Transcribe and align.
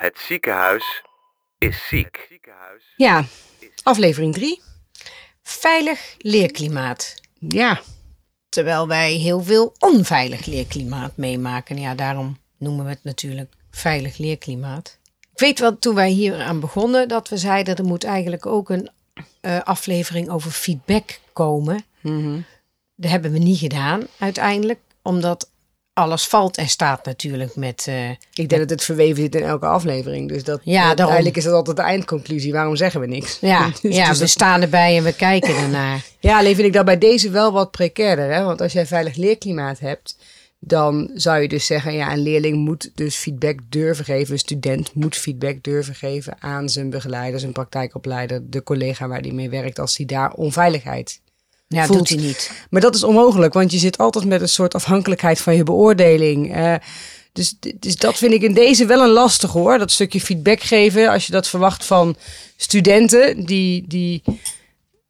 Het 0.00 0.18
ziekenhuis 0.18 1.02
is 1.58 1.86
ziek. 1.88 2.38
Ja, 2.96 3.24
aflevering 3.82 4.34
3. 4.34 4.60
Veilig 5.42 6.14
leerklimaat. 6.18 7.14
Ja, 7.38 7.80
Terwijl 8.48 8.88
wij 8.88 9.12
heel 9.12 9.42
veel 9.42 9.74
onveilig 9.78 10.46
leerklimaat 10.46 11.16
meemaken. 11.16 11.78
Ja, 11.80 11.94
daarom 11.94 12.38
noemen 12.58 12.84
we 12.84 12.90
het 12.90 13.04
natuurlijk 13.04 13.52
veilig 13.70 14.18
leerklimaat. 14.18 14.98
Ik 15.32 15.38
weet 15.38 15.58
wel, 15.58 15.78
toen 15.78 15.94
wij 15.94 16.10
hier 16.10 16.40
aan 16.40 16.60
begonnen, 16.60 17.08
dat 17.08 17.28
we 17.28 17.36
zeiden 17.36 17.76
er 17.76 17.84
moet 17.84 18.04
eigenlijk 18.04 18.46
ook 18.46 18.70
een 18.70 18.90
eh, 19.40 19.60
aflevering 19.60 20.30
over 20.30 20.50
feedback 20.50 21.18
komen. 21.32 21.84
Dat 22.94 23.10
hebben 23.10 23.32
we 23.32 23.38
niet 23.38 23.58
gedaan 23.58 24.06
uiteindelijk, 24.18 24.80
omdat 25.02 25.50
alles 26.00 26.26
valt 26.26 26.56
en 26.56 26.68
staat 26.68 27.04
natuurlijk 27.04 27.54
met. 27.56 27.84
eh, 27.88 28.10
ik 28.10 28.48
denk 28.48 28.50
dat 28.60 28.70
het 28.70 28.82
verweven 28.84 29.22
zit 29.22 29.34
in 29.34 29.42
elke 29.42 29.66
aflevering. 29.66 30.28
Dus 30.28 30.44
dat, 30.44 30.60
Ja, 30.64 30.82
daarom. 30.82 31.04
eigenlijk 31.06 31.36
is 31.36 31.44
dat 31.44 31.52
altijd 31.52 31.76
de 31.76 31.82
eindconclusie. 31.82 32.52
Waarom 32.52 32.76
zeggen 32.76 33.00
we 33.00 33.06
niks? 33.06 33.38
ja, 33.40 33.70
Dus- 33.82 33.96
ja 33.96 34.04
dus 34.08 34.12
we 34.14 34.18
dat- 34.20 34.28
staan 34.28 34.62
erbij 34.62 34.96
en 34.96 35.04
we 35.04 35.12
kijken 35.12 35.56
ernaar. 35.56 36.04
ja, 36.20 36.38
alleen 36.38 36.54
vind 36.54 36.66
ik 36.66 36.72
dat 36.72 36.84
bij 36.84 36.98
deze 36.98 37.30
wel 37.30 37.52
wat 37.52 37.70
precairder. 37.70 38.32
Hè? 38.32 38.44
Want 38.44 38.60
als 38.60 38.72
jij 38.72 38.86
veilig 38.86 39.16
leerklimaat 39.16 39.78
hebt, 39.78 40.16
dan 40.58 41.10
zou 41.14 41.40
je 41.40 41.48
dus 41.48 41.66
zeggen... 41.66 41.92
ja, 41.94 42.12
een 42.12 42.22
leerling 42.22 42.56
moet 42.56 42.90
dus 42.94 43.16
feedback 43.16 43.58
durven 43.68 44.04
geven. 44.04 44.32
Een 44.32 44.38
student 44.38 44.94
moet 44.94 45.16
feedback 45.16 45.62
durven 45.62 45.94
geven 45.94 46.36
aan 46.40 46.68
zijn 46.68 46.90
begeleider, 46.90 47.40
zijn 47.40 47.52
praktijkopleider... 47.52 48.40
de 48.50 48.62
collega 48.62 49.08
waar 49.08 49.22
die 49.22 49.32
mee 49.34 49.50
werkt, 49.50 49.78
als 49.78 49.94
die 49.96 50.06
daar 50.06 50.32
onveiligheid 50.32 51.20
Ja, 51.74 51.86
Voelt- 51.86 51.98
doet 51.98 52.08
hij 52.08 52.26
niet. 52.26 52.50
Maar 52.70 52.80
dat 52.80 52.94
is 52.94 53.02
onmogelijk, 53.02 53.52
want 53.54 53.72
je 53.72 53.78
zit 53.78 53.98
altijd 53.98 54.24
met 54.24 54.40
een 54.40 54.48
soort 54.48 54.74
afhankelijkheid 54.74 55.40
van 55.40 55.56
je 55.56 55.62
beoordeling. 55.62 56.54
Eh, 56.54 56.74
dus, 57.32 57.54
dus 57.76 57.96
dat 57.96 58.18
vind 58.18 58.32
ik 58.32 58.42
in 58.42 58.54
deze 58.54 58.86
wel 58.86 59.02
een 59.02 59.08
lastig 59.10 59.50
hoor. 59.52 59.78
Dat 59.78 59.90
stukje 59.90 60.20
feedback 60.20 60.60
geven, 60.60 61.08
als 61.08 61.26
je 61.26 61.32
dat 61.32 61.48
verwacht 61.48 61.84
van 61.84 62.16
studenten 62.56 63.44
die, 63.46 63.84
die 63.88 64.22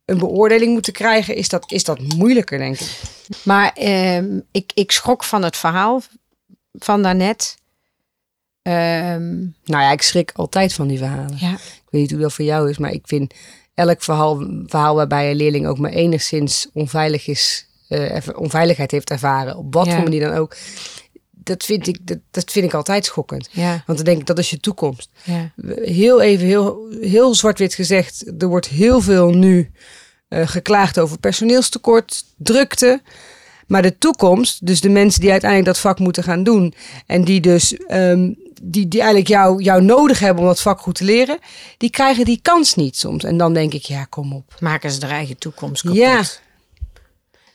een 0.04 0.18
beoordeling 0.18 0.72
moeten 0.72 0.92
krijgen, 0.92 1.34
is 1.34 1.48
dat, 1.48 1.72
is 1.72 1.84
dat 1.84 1.98
moeilijker, 2.16 2.58
denk 2.58 2.80
ik. 2.80 3.00
Maar 3.42 3.72
ehm, 3.72 4.38
ik, 4.50 4.70
ik 4.74 4.90
schrok 4.90 5.24
van 5.24 5.42
het 5.42 5.56
verhaal 5.56 6.02
van 6.72 7.02
daarnet. 7.02 7.56
Ehm 8.62 9.38
Nou 9.64 9.82
ja, 9.82 9.90
ik 9.92 10.02
schrik 10.02 10.30
altijd 10.34 10.72
van 10.72 10.88
die 10.88 10.98
verhalen. 10.98 11.36
ja, 11.40 11.52
Ik 11.52 11.88
weet 11.90 12.00
niet 12.00 12.10
hoe 12.10 12.20
dat 12.20 12.32
voor 12.32 12.44
jou 12.44 12.70
is, 12.70 12.78
maar 12.78 12.90
ik 12.92 13.02
vind 13.04 13.34
elk 13.88 14.02
verhaal, 14.02 14.46
verhaal 14.66 14.94
waarbij 14.94 15.30
een 15.30 15.36
leerling 15.36 15.66
ook 15.66 15.78
maar 15.78 15.90
enigszins 15.90 16.68
onveilig 16.72 17.26
is, 17.26 17.66
erva- 17.88 18.32
onveiligheid 18.32 18.90
heeft 18.90 19.10
ervaren, 19.10 19.56
op 19.56 19.74
wat 19.74 19.86
Ja. 19.86 19.92
voor 19.94 20.02
manier 20.02 20.20
dan 20.20 20.34
ook. 20.36 20.56
Dat 21.44 21.64
vind, 21.64 21.86
ik, 21.86 21.98
dat, 22.06 22.18
dat 22.30 22.50
vind 22.50 22.64
ik 22.66 22.74
altijd 22.74 23.04
schokkend. 23.04 23.48
ja, 23.50 23.70
Want 23.86 23.98
dan 23.98 24.04
denk 24.06 24.20
ik, 24.20 24.26
dat 24.26 24.38
is 24.38 24.50
je 24.50 24.60
toekomst. 24.60 25.08
ja. 25.22 25.50
Heel 25.82 26.20
even, 26.20 26.46
heel, 26.46 26.86
heel 27.00 27.34
zwart-wit 27.34 27.74
gezegd, 27.74 28.32
er 28.38 28.48
wordt 28.48 28.68
heel 28.68 29.00
veel 29.00 29.30
nu 29.30 29.70
eh, 30.28 30.46
geklaagd 30.48 30.98
over 30.98 31.18
personeelstekort, 31.18 32.24
drukte. 32.36 33.02
Maar 33.66 33.82
de 33.82 33.98
toekomst, 33.98 34.66
dus 34.66 34.80
de 34.80 34.88
mensen 34.88 35.20
die 35.20 35.30
uiteindelijk 35.30 35.70
dat 35.72 35.80
vak 35.82 35.98
moeten 35.98 36.22
gaan 36.22 36.42
doen. 36.42 36.74
En 37.06 37.24
die 37.24 37.40
dus 37.40 37.76
ehm, 37.76 38.32
die, 38.62 38.88
die 38.88 39.00
eigenlijk 39.00 39.30
jou, 39.30 39.62
jou 39.62 39.82
nodig 39.82 40.18
hebben 40.18 40.42
om 40.42 40.48
dat 40.48 40.60
vak 40.60 40.80
goed 40.80 40.94
te 40.94 41.04
leren. 41.04 41.38
Die 41.76 41.90
krijgen 41.90 42.24
die 42.24 42.38
kans 42.42 42.74
niet 42.74 42.96
soms. 42.96 43.24
En 43.24 43.36
dan 43.36 43.54
denk 43.54 43.72
ik, 43.72 43.84
ja, 43.84 44.04
kom 44.04 44.32
op. 44.32 44.56
Maken 44.60 44.90
ze 44.90 45.00
hun 45.00 45.10
eigen 45.10 45.38
toekomst 45.38 45.82
kapot. 45.82 45.98
Ja. 45.98 46.22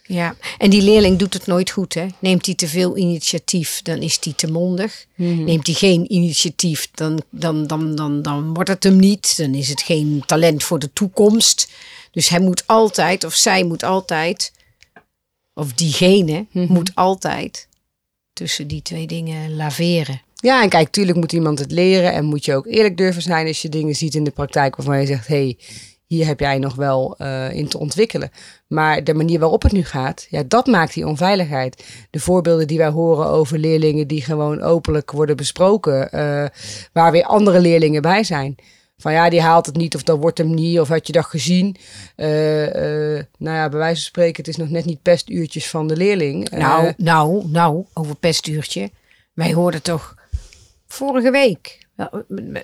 Ja, 0.07 0.35
en 0.57 0.69
die 0.69 0.81
leerling 0.81 1.19
doet 1.19 1.33
het 1.33 1.45
nooit 1.45 1.69
goed, 1.69 1.93
hè? 1.93 2.05
Neemt 2.19 2.45
hij 2.45 2.55
te 2.55 2.67
veel 2.67 2.97
initiatief, 2.97 3.81
dan 3.81 3.97
is 3.97 4.17
hij 4.21 4.33
te 4.33 4.51
mondig. 4.51 5.05
Neemt 5.15 5.65
hij 5.65 5.75
geen 5.75 6.13
initiatief, 6.13 6.89
dan, 6.91 7.21
dan, 7.29 7.67
dan, 7.67 7.95
dan, 7.95 8.21
dan 8.21 8.53
wordt 8.53 8.69
het 8.69 8.83
hem 8.83 8.95
niet. 8.95 9.37
Dan 9.37 9.53
is 9.53 9.69
het 9.69 9.81
geen 9.81 10.23
talent 10.25 10.63
voor 10.63 10.79
de 10.79 10.93
toekomst. 10.93 11.71
Dus 12.11 12.29
hij 12.29 12.39
moet 12.39 12.67
altijd, 12.67 13.23
of 13.23 13.33
zij 13.33 13.63
moet 13.63 13.83
altijd, 13.83 14.51
of 15.53 15.73
diegene 15.73 16.45
moet 16.51 16.91
altijd 16.95 17.67
tussen 18.33 18.67
die 18.67 18.81
twee 18.81 19.07
dingen 19.07 19.55
laveren. 19.55 20.21
Ja, 20.45 20.61
en 20.61 20.69
kijk, 20.69 20.89
tuurlijk 20.89 21.17
moet 21.17 21.33
iemand 21.33 21.59
het 21.59 21.71
leren. 21.71 22.13
En 22.13 22.25
moet 22.25 22.45
je 22.45 22.55
ook 22.55 22.65
eerlijk 22.65 22.97
durven 22.97 23.21
zijn 23.21 23.47
als 23.47 23.61
je 23.61 23.69
dingen 23.69 23.95
ziet 23.95 24.15
in 24.15 24.23
de 24.23 24.31
praktijk 24.31 24.75
waarvan 24.75 24.99
je 24.99 25.05
zegt, 25.05 25.27
hey, 25.27 25.57
hier 26.05 26.25
heb 26.25 26.39
jij 26.39 26.57
nog 26.57 26.75
wel 26.75 27.15
eh, 27.17 27.51
in 27.51 27.67
te 27.67 27.77
ontwikkelen. 27.77 28.31
Maar 28.67 29.03
de 29.03 29.13
manier 29.13 29.39
waarop 29.39 29.61
het 29.61 29.71
nu 29.71 29.83
gaat, 29.83 30.27
ja, 30.29 30.43
dat 30.47 30.65
maakt 30.65 30.93
die 30.93 31.07
onveiligheid. 31.07 31.83
De 32.09 32.19
voorbeelden 32.19 32.67
die 32.67 32.77
wij 32.77 32.89
horen 32.89 33.27
over 33.27 33.57
leerlingen 33.57 34.07
die 34.07 34.21
gewoon 34.21 34.61
openlijk 34.61 35.11
worden 35.11 35.35
besproken, 35.35 36.11
eh, 36.11 36.45
waar 36.93 37.11
weer 37.11 37.25
andere 37.25 37.59
leerlingen 37.59 38.01
bij 38.01 38.23
zijn. 38.23 38.55
Van 38.97 39.13
ja, 39.13 39.29
die 39.29 39.41
haalt 39.41 39.65
het 39.65 39.75
niet 39.75 39.95
of 39.95 40.03
dat 40.03 40.19
wordt 40.19 40.37
hem 40.37 40.53
niet 40.53 40.79
of 40.79 40.87
had 40.87 41.07
je 41.07 41.13
dat 41.13 41.25
gezien. 41.25 41.75
Eh, 42.15 42.27
nou 43.37 43.55
ja, 43.55 43.69
bij 43.69 43.79
wijze 43.79 44.01
van 44.01 44.09
spreken, 44.09 44.35
het 44.35 44.47
is 44.47 44.57
nog 44.57 44.69
net 44.69 44.85
niet 44.85 45.01
pestuurtjes 45.01 45.69
van 45.69 45.87
de 45.87 45.97
leerling. 45.97 46.49
Nou, 46.49 46.93
nou, 46.97 47.47
nou, 47.47 47.85
over 47.93 48.15
pestuurtje. 48.15 48.89
Wij 49.33 49.53
hoorden 49.53 49.81
toch 49.81 50.15
vorige 50.95 51.31
week. 51.31 51.87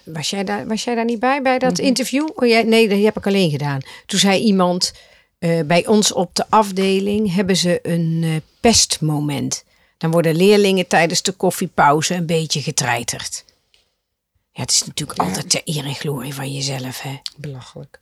Was 0.04 0.30
jij 0.30 0.44
daar, 0.44 0.68
was 0.68 0.84
jij 0.84 0.96
daar 0.96 1.06
niet 1.06 1.20
bij, 1.20 1.42
bij 1.42 1.60
dat 1.60 1.80
interview? 1.80 2.30
Oh, 2.36 2.48
jij, 2.48 2.64
nee, 2.64 2.90
dat 2.90 3.02
heb 3.02 3.18
ik 3.18 3.28
alleen 3.28 3.50
gedaan. 3.50 3.80
Toen 4.06 4.20
zei 4.20 4.42
iemand, 4.42 4.94
eh, 5.40 5.60
bij 5.66 5.88
ons 5.88 6.12
op 6.12 6.36
de 6.36 6.46
afdeling 6.50 7.34
hebben 7.34 7.58
ze 7.58 7.80
een 7.82 8.22
eh, 8.24 8.30
pestmoment. 8.60 9.64
Dan 9.98 10.12
worden 10.12 10.36
leerlingen 10.36 10.88
tijdens 10.88 11.22
de 11.22 11.32
koffiepauze 11.32 12.14
een 12.14 12.26
beetje 12.26 12.62
getreiterd. 12.62 13.46
Ja, 14.52 14.62
het 14.62 14.72
is 14.72 14.84
natuurlijk 14.86 15.20
altijd 15.20 15.50
ter 15.50 15.62
eer 15.66 15.86
en 15.86 15.96
glorie 15.96 16.34
van 16.34 16.54
jezelf, 16.54 17.02
hè? 17.02 17.20
belachelijk. 17.38 18.02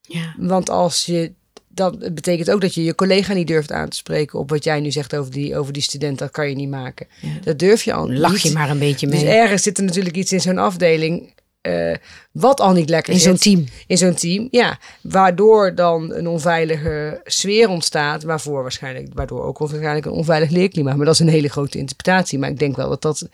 Ja. 0.00 0.34
Want 0.38 0.70
als 0.70 1.04
je. 1.04 1.32
Dat 1.76 2.14
betekent 2.14 2.50
ook 2.50 2.60
dat 2.60 2.74
je 2.74 2.84
je 2.84 2.94
collega 2.94 3.32
niet 3.32 3.46
durft 3.46 3.72
aan 3.72 3.88
te 3.88 3.96
spreken 3.96 4.38
op 4.38 4.50
wat 4.50 4.64
jij 4.64 4.80
nu 4.80 4.90
zegt 4.90 5.16
over 5.16 5.32
die, 5.32 5.56
over 5.56 5.72
die 5.72 5.82
student. 5.82 6.18
Dat 6.18 6.30
kan 6.30 6.48
je 6.48 6.54
niet 6.54 6.68
maken. 6.68 7.06
Dat 7.44 7.58
durf 7.58 7.82
je 7.82 7.92
al 7.92 8.12
Lach 8.12 8.36
je 8.38 8.48
niet. 8.48 8.56
maar 8.56 8.70
een 8.70 8.78
beetje 8.78 9.06
mee. 9.06 9.20
Dus 9.20 9.28
ergens 9.28 9.62
zit 9.62 9.78
er 9.78 9.84
natuurlijk 9.84 10.16
iets 10.16 10.32
in 10.32 10.40
zo'n 10.40 10.58
afdeling. 10.58 11.34
eh, 11.60 11.94
wat 12.32 12.60
al 12.60 12.72
niet 12.72 12.88
lekker 12.88 13.12
In 13.12 13.18
zit. 13.20 13.28
zo'n 13.28 13.52
team. 13.54 13.66
In 13.86 13.98
zo'n 13.98 14.14
team, 14.14 14.48
ja. 14.50 14.78
Waardoor 15.00 15.74
dan 15.74 16.12
een 16.14 16.26
onveilige 16.28 17.20
sfeer 17.24 17.68
ontstaat. 17.68 18.22
Waarvoor 18.22 18.62
waarschijnlijk, 18.62 19.08
waardoor 19.14 19.42
ook 19.44 19.58
waarschijnlijk 19.58 20.06
een 20.06 20.12
onveilig 20.12 20.50
leerklimaat. 20.50 20.96
Maar 20.96 21.04
dat 21.06 21.14
is 21.14 21.20
een 21.20 21.28
hele 21.28 21.48
grote 21.48 21.78
interpretatie. 21.78 22.38
Maar 22.38 22.50
ik 22.50 22.58
denk 22.58 22.76
wel 22.76 22.88
dat 22.88 23.02
dat 23.02 23.28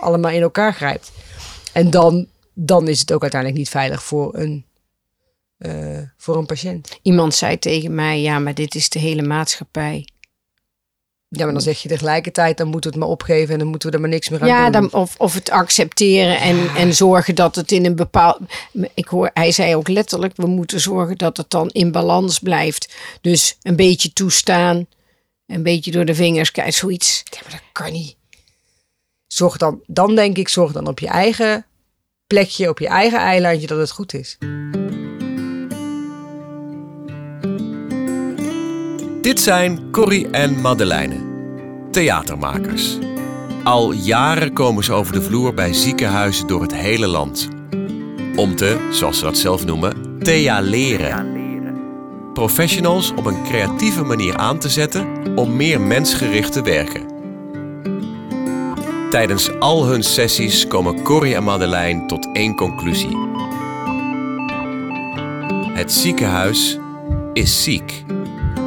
allemaal 0.00 0.30
in 0.30 0.42
elkaar 0.42 0.74
grijpt. 0.74 1.10
En 1.72 1.90
dan, 1.90 2.26
dan 2.54 2.88
is 2.88 3.00
het 3.00 3.12
ook 3.12 3.22
uiteindelijk 3.22 3.60
niet 3.60 3.70
veilig 3.70 4.02
voor 4.02 4.34
een, 4.36 4.64
eh, 5.58 5.98
voor 6.16 6.36
een 6.36 6.46
patiënt. 6.46 6.98
Iemand 7.02 7.34
zei 7.34 7.58
tegen 7.58 7.94
mij, 7.94 8.20
ja, 8.20 8.38
maar 8.38 8.54
dit 8.54 8.74
is 8.74 8.88
de 8.88 8.98
hele 8.98 9.22
maatschappij. 9.22 10.08
Ja, 11.30 11.44
maar 11.44 11.52
dan 11.52 11.62
zeg 11.62 11.82
je 11.82 11.88
tegelijkertijd, 11.88 12.56
dan 12.56 12.68
moeten 12.68 12.90
we 12.90 12.96
het 12.96 13.04
maar 13.04 13.14
opgeven 13.14 13.52
en 13.52 13.58
dan 13.58 13.68
moeten 13.68 13.88
we 13.88 13.94
er 13.94 14.00
maar 14.00 14.10
niks 14.10 14.28
meer 14.28 14.40
aan 14.40 14.46
Ja, 14.48 14.70
doen. 14.70 14.72
dan, 14.72 15.00
of, 15.00 15.14
of 15.18 15.34
het 15.34 15.50
accepteren 15.50 16.40
en, 16.40 16.68
en 16.76 16.94
zorgen 16.94 17.34
dat 17.34 17.54
het 17.54 17.72
in 17.72 17.84
een 17.84 17.96
bepaald. 17.96 18.38
Ik 18.94 19.06
hoor, 19.06 19.30
hij 19.34 19.52
zei 19.52 19.76
ook 19.76 19.88
letterlijk: 19.88 20.36
we 20.36 20.46
moeten 20.46 20.80
zorgen 20.80 21.16
dat 21.18 21.36
het 21.36 21.50
dan 21.50 21.68
in 21.68 21.92
balans 21.92 22.38
blijft. 22.38 22.94
Dus 23.20 23.56
een 23.62 23.76
beetje 23.76 24.12
toestaan, 24.12 24.86
een 25.46 25.62
beetje 25.62 25.90
door 25.90 26.04
de 26.04 26.14
vingers 26.14 26.50
kijken, 26.50 26.72
zoiets. 26.72 27.22
Ja, 27.30 27.38
maar 27.42 27.50
dat 27.50 27.62
kan 27.72 27.92
niet. 27.92 28.16
Zorg 29.26 29.56
dan, 29.56 29.80
dan 29.86 30.14
denk 30.14 30.36
ik, 30.36 30.48
zorg 30.48 30.72
dan 30.72 30.86
op 30.86 30.98
je 30.98 31.08
eigen 31.08 31.66
plekje, 32.26 32.68
op 32.68 32.78
je 32.78 32.88
eigen 32.88 33.18
eilandje 33.18 33.66
dat 33.66 33.78
het 33.78 33.90
goed 33.90 34.14
is. 34.14 34.38
Dit 39.20 39.40
zijn 39.40 39.90
Corrie 39.90 40.30
en 40.30 40.60
Madeleine, 40.60 41.16
theatermakers. 41.90 42.98
Al 43.64 43.92
jaren 43.92 44.52
komen 44.52 44.84
ze 44.84 44.92
over 44.92 45.12
de 45.12 45.22
vloer 45.22 45.54
bij 45.54 45.72
ziekenhuizen 45.72 46.46
door 46.46 46.62
het 46.62 46.74
hele 46.74 47.06
land. 47.06 47.48
Om 48.36 48.56
te, 48.56 48.88
zoals 48.90 49.18
ze 49.18 49.24
dat 49.24 49.36
zelf 49.36 49.64
noemen, 49.64 50.18
thealeren. 50.18 51.36
Professionals 52.32 53.12
op 53.16 53.26
een 53.26 53.42
creatieve 53.42 54.04
manier 54.04 54.36
aan 54.36 54.58
te 54.58 54.68
zetten 54.68 55.36
om 55.36 55.56
meer 55.56 55.80
mensgericht 55.80 56.52
te 56.52 56.62
werken. 56.62 57.06
Tijdens 59.10 59.58
al 59.58 59.86
hun 59.86 60.02
sessies 60.02 60.66
komen 60.66 61.02
Corrie 61.02 61.34
en 61.34 61.44
Madeleine 61.44 62.06
tot 62.06 62.28
één 62.32 62.54
conclusie. 62.54 63.16
Het 65.72 65.92
ziekenhuis 65.92 66.78
is 67.32 67.62
ziek. 67.62 68.04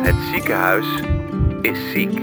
Het 0.02 0.16
ziekenhuis 0.34 0.86
is 1.62 1.80
ziek. 1.94 2.20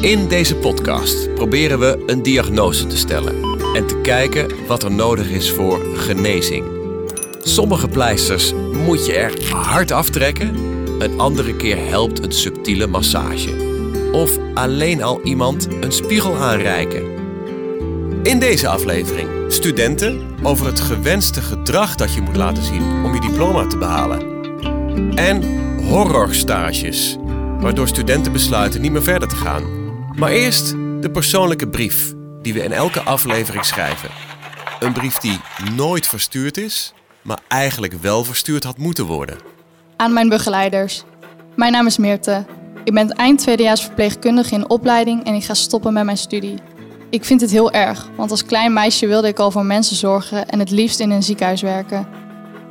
In 0.00 0.28
deze 0.28 0.56
podcast 0.56 1.34
proberen 1.34 1.78
we 1.78 2.02
een 2.06 2.22
diagnose 2.22 2.86
te 2.86 2.96
stellen 2.96 3.42
en 3.74 3.86
te 3.86 4.00
kijken 4.02 4.66
wat 4.66 4.82
er 4.82 4.92
nodig 4.92 5.30
is 5.30 5.50
voor 5.52 5.80
genezing. 5.94 6.64
Sommige 7.38 7.88
pleisters 7.88 8.52
moet 8.86 9.06
je 9.06 9.12
er 9.12 9.52
hard 9.52 9.90
aftrekken, 9.90 10.54
een 10.98 11.20
andere 11.20 11.56
keer 11.56 11.88
helpt 11.88 12.24
een 12.24 12.32
subtiele 12.32 12.86
massage. 12.86 13.68
Of 14.12 14.38
alleen 14.54 15.02
al 15.02 15.20
iemand 15.22 15.68
een 15.80 15.92
spiegel 15.92 16.36
aanreiken? 16.36 17.04
In 18.22 18.38
deze 18.38 18.68
aflevering 18.68 19.39
studenten 19.52 20.36
over 20.42 20.66
het 20.66 20.80
gewenste 20.80 21.42
gedrag 21.42 21.94
dat 21.94 22.14
je 22.14 22.20
moet 22.20 22.36
laten 22.36 22.62
zien 22.62 23.04
om 23.04 23.14
je 23.14 23.20
diploma 23.20 23.66
te 23.66 23.78
behalen. 23.78 24.44
En 25.16 25.42
horrorstages, 25.84 27.16
waardoor 27.60 27.88
studenten 27.88 28.32
besluiten 28.32 28.80
niet 28.80 28.92
meer 28.92 29.02
verder 29.02 29.28
te 29.28 29.36
gaan. 29.36 29.62
Maar 30.16 30.30
eerst 30.30 30.70
de 31.00 31.10
persoonlijke 31.12 31.68
brief 31.68 32.12
die 32.42 32.52
we 32.52 32.62
in 32.62 32.72
elke 32.72 33.00
aflevering 33.00 33.64
schrijven. 33.64 34.10
Een 34.80 34.92
brief 34.92 35.14
die 35.14 35.40
nooit 35.74 36.06
verstuurd 36.06 36.56
is, 36.56 36.94
maar 37.22 37.38
eigenlijk 37.48 37.92
wel 37.92 38.24
verstuurd 38.24 38.64
had 38.64 38.78
moeten 38.78 39.04
worden. 39.06 39.38
Aan 39.96 40.12
mijn 40.12 40.28
begeleiders. 40.28 41.04
Mijn 41.56 41.72
naam 41.72 41.86
is 41.86 41.98
Meerte. 41.98 42.44
Ik 42.84 42.94
ben 42.94 43.10
eind 43.10 43.38
tweedejaars 43.38 43.82
verpleegkundige 43.82 44.54
in 44.54 44.68
opleiding 44.68 45.24
en 45.24 45.34
ik 45.34 45.44
ga 45.44 45.54
stoppen 45.54 45.92
met 45.92 46.04
mijn 46.04 46.16
studie. 46.16 46.58
Ik 47.10 47.24
vind 47.24 47.40
het 47.40 47.50
heel 47.50 47.70
erg, 47.72 48.08
want 48.16 48.30
als 48.30 48.44
klein 48.44 48.72
meisje 48.72 49.06
wilde 49.06 49.28
ik 49.28 49.38
al 49.38 49.50
voor 49.50 49.64
mensen 49.64 49.96
zorgen 49.96 50.48
en 50.48 50.58
het 50.58 50.70
liefst 50.70 51.00
in 51.00 51.10
een 51.10 51.22
ziekenhuis 51.22 51.62
werken. 51.62 52.08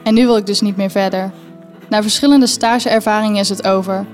En 0.04 0.14
nu 0.14 0.26
wil 0.26 0.38
ik 0.38 0.46
dus 0.46 0.62
niet 0.62 0.78
meer 0.78 0.90
verder. 0.90 1.32
Na 1.90 2.02
verschillende 2.02 2.48
stageervaringen 2.48 3.40
is 3.40 3.50
het 3.50 3.68
over. 3.68 4.06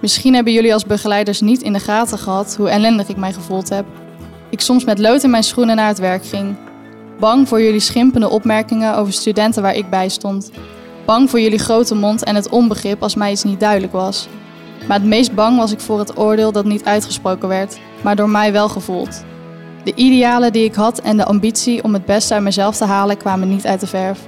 Misschien 0.00 0.34
hebben 0.34 0.52
jullie 0.52 0.72
als 0.72 0.84
begeleiders 0.84 1.40
niet 1.40 1.62
in 1.62 1.72
de 1.72 1.78
gaten 1.78 2.18
gehad 2.18 2.56
hoe 2.56 2.68
ellendig 2.68 3.08
ik 3.08 3.16
mij 3.16 3.32
gevoeld 3.32 3.68
heb. 3.68 3.84
Ik 4.50 4.60
soms 4.60 4.84
met 4.84 4.98
lood 4.98 5.22
in 5.22 5.30
mijn 5.30 5.42
schoenen 5.42 5.76
naar 5.76 5.88
het 5.88 5.98
werk 5.98 6.26
ging. 6.26 6.56
Bang 7.18 7.48
voor 7.48 7.62
jullie 7.62 7.80
schimpende 7.80 8.28
opmerkingen 8.28 8.96
over 8.96 9.12
studenten 9.12 9.62
waar 9.62 9.74
ik 9.74 9.90
bij 9.90 10.08
stond. 10.08 10.50
Bang 11.04 11.30
voor 11.30 11.40
jullie 11.40 11.58
grote 11.58 11.94
mond 11.94 12.24
en 12.24 12.34
het 12.34 12.48
onbegrip 12.48 13.02
als 13.02 13.14
mij 13.14 13.30
iets 13.30 13.44
niet 13.44 13.60
duidelijk 13.60 13.92
was. 13.92 14.28
Maar 14.86 14.98
het 14.98 15.08
meest 15.08 15.34
bang 15.34 15.58
was 15.58 15.72
ik 15.72 15.80
voor 15.80 15.98
het 15.98 16.18
oordeel 16.18 16.52
dat 16.52 16.64
niet 16.64 16.84
uitgesproken 16.84 17.48
werd, 17.48 17.78
maar 18.02 18.16
door 18.16 18.30
mij 18.30 18.52
wel 18.52 18.68
gevoeld. 18.68 19.26
De 19.88 19.94
idealen 19.94 20.52
die 20.52 20.64
ik 20.64 20.74
had 20.74 21.00
en 21.00 21.16
de 21.16 21.24
ambitie 21.24 21.84
om 21.84 21.92
het 21.92 22.04
beste 22.04 22.34
uit 22.34 22.42
mezelf 22.42 22.76
te 22.76 22.84
halen 22.84 23.16
kwamen 23.16 23.48
niet 23.48 23.66
uit 23.66 23.80
de 23.80 23.86
verf. 23.86 24.20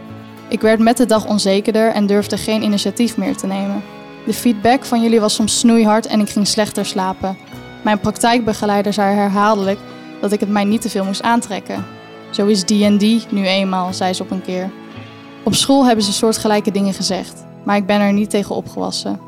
Ik 0.48 0.60
werd 0.60 0.78
met 0.78 0.96
de 0.96 1.06
dag 1.06 1.26
onzekerder 1.26 1.92
en 1.92 2.06
durfde 2.06 2.36
geen 2.36 2.62
initiatief 2.62 3.16
meer 3.16 3.36
te 3.36 3.46
nemen. 3.46 3.82
De 4.26 4.32
feedback 4.32 4.84
van 4.84 5.02
jullie 5.02 5.20
was 5.20 5.34
soms 5.34 5.58
snoeihard 5.58 6.06
en 6.06 6.20
ik 6.20 6.28
ging 6.28 6.46
slechter 6.46 6.86
slapen. 6.86 7.36
Mijn 7.84 8.00
praktijkbegeleider 8.00 8.92
zei 8.92 9.14
herhaaldelijk 9.14 9.78
dat 10.20 10.32
ik 10.32 10.40
het 10.40 10.48
mij 10.48 10.64
niet 10.64 10.80
te 10.80 10.90
veel 10.90 11.04
moest 11.04 11.22
aantrekken. 11.22 11.86
Zo 12.30 12.46
is 12.46 12.64
die 12.64 12.84
en 12.84 12.96
nu 13.30 13.46
eenmaal, 13.46 13.92
zei 13.92 14.12
ze 14.12 14.22
op 14.22 14.30
een 14.30 14.42
keer. 14.42 14.70
Op 15.44 15.54
school 15.54 15.86
hebben 15.86 16.04
ze 16.04 16.12
soortgelijke 16.12 16.70
dingen 16.70 16.94
gezegd, 16.94 17.44
maar 17.64 17.76
ik 17.76 17.86
ben 17.86 18.00
er 18.00 18.12
niet 18.12 18.30
tegen 18.30 18.54
opgewassen. 18.54 19.20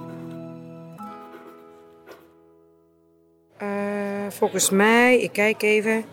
Uh, 3.62 3.69
volgens 4.28 4.70
mij, 4.70 5.20
ik 5.20 5.32
kijk 5.32 5.62
even, 5.62 6.05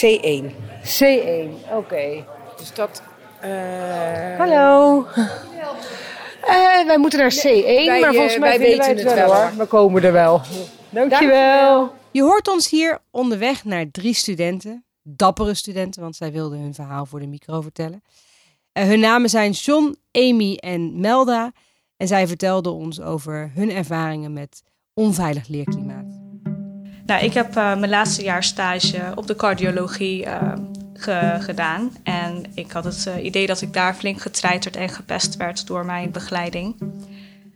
C1. 0.00 0.44
C1, 0.82 1.72
oké. 1.72 2.24
Dus 2.56 2.74
dat... 2.74 3.02
Uh, 3.44 4.38
Hallo. 4.38 5.06
Uh, 6.48 6.86
wij 6.86 6.98
moeten 6.98 7.18
naar 7.18 7.32
C1, 7.32 7.64
wij, 7.64 8.00
maar 8.00 8.14
volgens 8.14 8.38
mij 8.38 8.58
weten 8.58 8.78
wij 8.78 8.88
het 8.88 9.02
wel, 9.02 9.26
hoor. 9.26 9.34
hoor. 9.34 9.56
We 9.56 9.66
komen 9.66 10.02
er 10.02 10.12
wel. 10.12 10.40
Dankjewel. 10.90 11.08
Dankjewel. 11.08 11.92
Je 12.10 12.22
hoort 12.22 12.48
ons 12.48 12.70
hier 12.70 12.98
onderweg 13.10 13.64
naar 13.64 13.90
drie 13.90 14.14
studenten. 14.14 14.84
Dappere 15.02 15.54
studenten, 15.54 16.02
want 16.02 16.16
zij 16.16 16.32
wilden 16.32 16.58
hun 16.58 16.74
verhaal 16.74 17.06
voor 17.06 17.20
de 17.20 17.26
micro 17.26 17.60
vertellen. 17.60 18.02
Uh, 18.78 18.84
hun 18.84 19.00
namen 19.00 19.30
zijn 19.30 19.50
John, 19.50 19.96
Amy 20.12 20.54
en 20.54 21.00
Melda. 21.00 21.52
En 21.96 22.06
zij 22.06 22.26
vertelden 22.26 22.72
ons 22.72 23.00
over 23.00 23.50
hun 23.54 23.70
ervaringen 23.70 24.32
met 24.32 24.62
onveilig 24.94 25.48
leerklimaat. 25.48 26.21
Nou, 27.12 27.24
ik 27.24 27.34
heb 27.34 27.48
uh, 27.48 27.54
mijn 27.54 27.90
laatste 27.90 28.22
jaar 28.22 28.44
stage 28.44 29.12
op 29.14 29.26
de 29.26 29.36
cardiologie 29.36 30.26
ge 30.94 31.36
gedaan. 31.40 31.96
En 32.02 32.44
ik 32.54 32.72
had 32.72 32.84
het 32.84 33.06
uh, 33.08 33.24
idee 33.24 33.46
dat 33.46 33.60
ik 33.60 33.72
daar 33.72 33.94
flink 33.94 34.20
getreiterd 34.20 34.76
en 34.76 34.88
gepest 34.88 35.36
werd 35.36 35.66
door 35.66 35.84
mijn 35.84 36.10
begeleiding. 36.10 36.74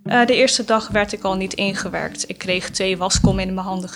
de 0.02 0.34
eerste 0.34 0.64
dag 0.64 0.88
werd 0.88 1.12
ik 1.12 1.22
al 1.22 1.36
niet 1.36 1.54
ingewerkt. 1.54 2.28
Ik 2.28 2.38
kreeg 2.38 2.70
twee 2.70 2.96
waskommen 2.96 3.48
in 3.48 3.54
mijn 3.54 3.66
handen 3.66 3.90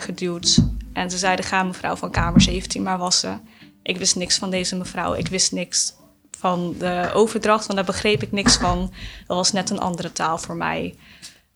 geduwd. 0.00 0.58
En 0.92 1.10
ze 1.10 1.18
zeiden, 1.18 1.44
ga 1.44 1.62
mevrouw 1.62 1.96
van 1.96 2.10
kamer 2.10 2.40
17 2.40 2.82
maar 2.82 2.98
wassen. 2.98 3.40
Ik 3.82 3.96
wist 3.96 4.16
niks 4.16 4.38
van 4.38 4.50
deze 4.50 4.76
mevrouw. 4.76 5.14
Ik 5.14 5.28
wist 5.28 5.52
niks 5.52 5.94
van 6.38 6.74
de 6.78 7.10
overdracht, 7.14 7.66
want 7.66 7.78
daar 7.78 7.94
begreep 7.94 8.22
ik 8.22 8.32
niks 8.32 8.56
van. 8.56 8.92
Dat 9.26 9.36
was 9.36 9.52
net 9.52 9.70
een 9.70 9.80
andere 9.80 10.12
taal 10.12 10.38
voor 10.38 10.56
mij. 10.56 10.94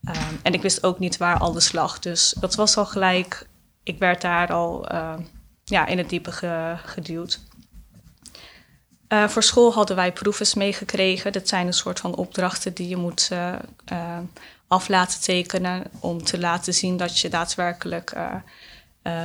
Um, 0.08 0.40
en 0.42 0.52
ik 0.52 0.62
wist 0.62 0.84
ook 0.84 0.98
niet 0.98 1.16
waar 1.16 1.38
alles 1.38 1.72
lag. 1.72 1.98
Dus 1.98 2.34
dat 2.40 2.54
was 2.54 2.76
al 2.76 2.86
gelijk. 2.86 3.46
Ik 3.82 3.98
werd 3.98 4.20
daar 4.20 4.52
al 4.52 4.92
uh, 4.92 5.14
ja, 5.64 5.86
in 5.86 5.98
het 5.98 6.08
diepe 6.08 6.32
ge, 6.32 6.76
geduwd. 6.84 7.40
Uh, 9.08 9.28
voor 9.28 9.42
school 9.42 9.72
hadden 9.72 9.96
wij 9.96 10.12
proefes 10.12 10.54
meegekregen. 10.54 11.32
Dat 11.32 11.48
zijn 11.48 11.66
een 11.66 11.72
soort 11.72 12.00
van 12.00 12.14
opdrachten 12.14 12.74
die 12.74 12.88
je 12.88 12.96
moet 12.96 13.30
uh, 13.32 14.18
af 14.66 14.88
laten 14.88 15.20
tekenen. 15.20 15.84
om 16.00 16.24
te 16.24 16.38
laten 16.38 16.74
zien 16.74 16.96
dat 16.96 17.18
je 17.18 17.28
daadwerkelijk 17.28 18.16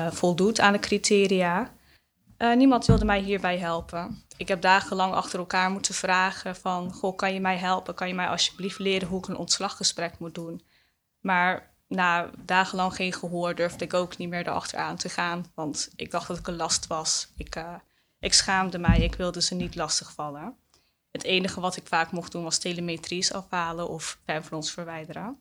voldoet 0.10 0.60
aan 0.60 0.74
de 0.74 0.80
criteria. 0.80 1.72
niemand 2.38 2.86
wilde 2.86 3.06
mij 3.06 3.20
hierbij 3.20 3.58
helpen. 3.58 4.24
Ik 4.38 4.48
heb 4.48 4.62
dagenlang 4.62 5.14
achter 5.14 5.40
elkaar 5.40 5.70
moeten 5.70 5.94
vragen 5.94 6.56
van... 6.56 6.94
Goh, 6.94 7.16
kan 7.16 7.34
je 7.34 7.40
mij 7.40 7.58
helpen? 7.58 7.96
Kan 7.96 8.08
je 8.08 8.14
mij 8.14 8.28
alsjeblieft 8.28 8.80
leren 8.80 9.08
hoe 9.08 9.20
ik 9.20 9.28
een 9.28 9.38
ontslaggesprek 9.38 10.20
moet 10.20 10.36
doen? 10.36 10.62
Maar 11.20 11.76
na 11.88 12.30
dagenlang 12.46 12.96
geen 12.96 13.14
gehoor 13.14 13.56
durfde 13.56 13.86
ik 13.86 13.94
ook 13.94 14.18
niet 14.18 14.30
meer 14.30 14.48
erachteraan 14.48 14.98
te 14.98 15.10
gaan. 15.10 15.46
Want 15.56 15.90
ik 15.96 16.12
dacht 16.12 16.28
dat 16.28 16.38
ik 16.38 16.48
een 16.48 16.56
last 16.56 16.88
was. 16.88 17.32
Ik, 17.36 17.56
uh, 17.56 17.74
ik 18.20 18.34
schaamde 18.34 18.78
mij, 18.78 19.00
ik 19.00 19.16
wilde 19.16 19.42
ze 19.42 19.56
niet 19.56 19.76
lastigvallen. 19.76 20.58
Het 21.12 21.24
enige 21.24 21.60
wat 21.60 21.76
ik 21.76 21.88
vaak 21.88 22.12
mocht 22.12 22.32
doen 22.32 22.44
was 22.44 22.58
telemetries 22.58 23.34
afhalen 23.34 23.90
of 23.90 24.20
ons 24.52 24.72
verwijderen. 24.72 25.40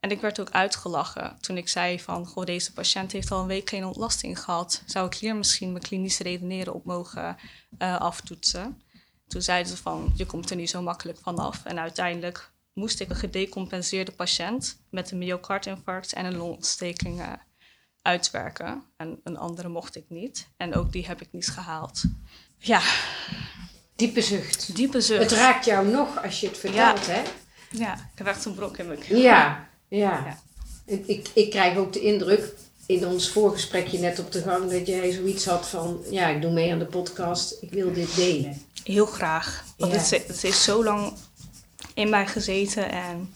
En 0.00 0.10
ik 0.10 0.20
werd 0.20 0.40
ook 0.40 0.50
uitgelachen 0.50 1.36
toen 1.40 1.56
ik 1.56 1.68
zei 1.68 2.00
van... 2.00 2.26
Goh, 2.26 2.44
deze 2.44 2.72
patiënt 2.72 3.12
heeft 3.12 3.30
al 3.30 3.40
een 3.40 3.46
week 3.46 3.68
geen 3.68 3.84
ontlasting 3.84 4.40
gehad. 4.40 4.82
Zou 4.86 5.06
ik 5.06 5.14
hier 5.14 5.36
misschien 5.36 5.72
mijn 5.72 5.84
klinische 5.84 6.22
redeneren 6.22 6.74
op 6.74 6.84
mogen 6.84 7.36
uh, 7.78 8.00
aftoetsen? 8.00 8.82
Toen 9.28 9.42
zeiden 9.42 9.76
ze 9.76 9.82
van, 9.82 10.12
je 10.14 10.26
komt 10.26 10.50
er 10.50 10.56
niet 10.56 10.70
zo 10.70 10.82
makkelijk 10.82 11.18
vanaf. 11.22 11.64
En 11.64 11.78
uiteindelijk 11.78 12.50
moest 12.72 13.00
ik 13.00 13.10
een 13.10 13.16
gedecompenseerde 13.16 14.12
patiënt... 14.12 14.80
met 14.90 15.10
een 15.10 15.18
myocardinfarct 15.18 16.12
en 16.12 16.24
een 16.24 16.36
longontsteking 16.36 17.20
uh, 17.20 17.32
uitwerken. 18.02 18.84
En 18.96 19.20
een 19.24 19.36
andere 19.36 19.68
mocht 19.68 19.96
ik 19.96 20.04
niet. 20.08 20.48
En 20.56 20.74
ook 20.74 20.92
die 20.92 21.06
heb 21.06 21.20
ik 21.20 21.28
niet 21.32 21.48
gehaald. 21.48 22.02
Ja. 22.58 22.82
Diepe 23.96 24.22
zucht. 24.22 24.76
Diepe 24.76 25.00
zucht. 25.00 25.30
Het 25.30 25.38
raakt 25.38 25.64
jou 25.64 25.86
nog 25.86 26.22
als 26.22 26.40
je 26.40 26.46
het 26.46 26.58
vertelt, 26.58 27.06
ja. 27.06 27.12
hè? 27.12 27.22
Ja, 27.70 27.94
ik 27.94 28.18
heb 28.18 28.26
echt 28.26 28.44
een 28.44 28.54
brok 28.54 28.76
in 28.76 28.86
mijn 28.86 28.98
keel. 28.98 29.18
Ja, 29.18 29.69
ja. 29.90 29.98
ja. 30.26 30.38
Ik, 30.86 31.06
ik, 31.06 31.28
ik 31.34 31.50
krijg 31.50 31.76
ook 31.76 31.92
de 31.92 32.00
indruk 32.00 32.54
in 32.86 33.06
ons 33.06 33.28
voorgesprekje 33.30 33.98
net 33.98 34.18
op 34.18 34.32
de 34.32 34.42
gang 34.42 34.70
dat 34.70 34.86
jij 34.86 35.10
zoiets 35.12 35.44
had 35.44 35.68
van: 35.68 36.00
ja, 36.10 36.28
ik 36.28 36.42
doe 36.42 36.52
mee 36.52 36.72
aan 36.72 36.78
de 36.78 36.84
podcast, 36.86 37.56
ik 37.60 37.70
wil 37.72 37.92
dit 37.92 38.14
delen. 38.16 38.62
Heel 38.84 39.06
graag. 39.06 39.64
Want 39.76 39.92
Ja. 39.92 39.98
het, 39.98 40.12
is- 40.12 40.26
het 40.26 40.44
is 40.44 40.64
zo 40.64 40.84
lang 40.84 41.12
in 41.94 42.10
mij 42.10 42.26
gezeten 42.26 42.90
en 42.90 43.32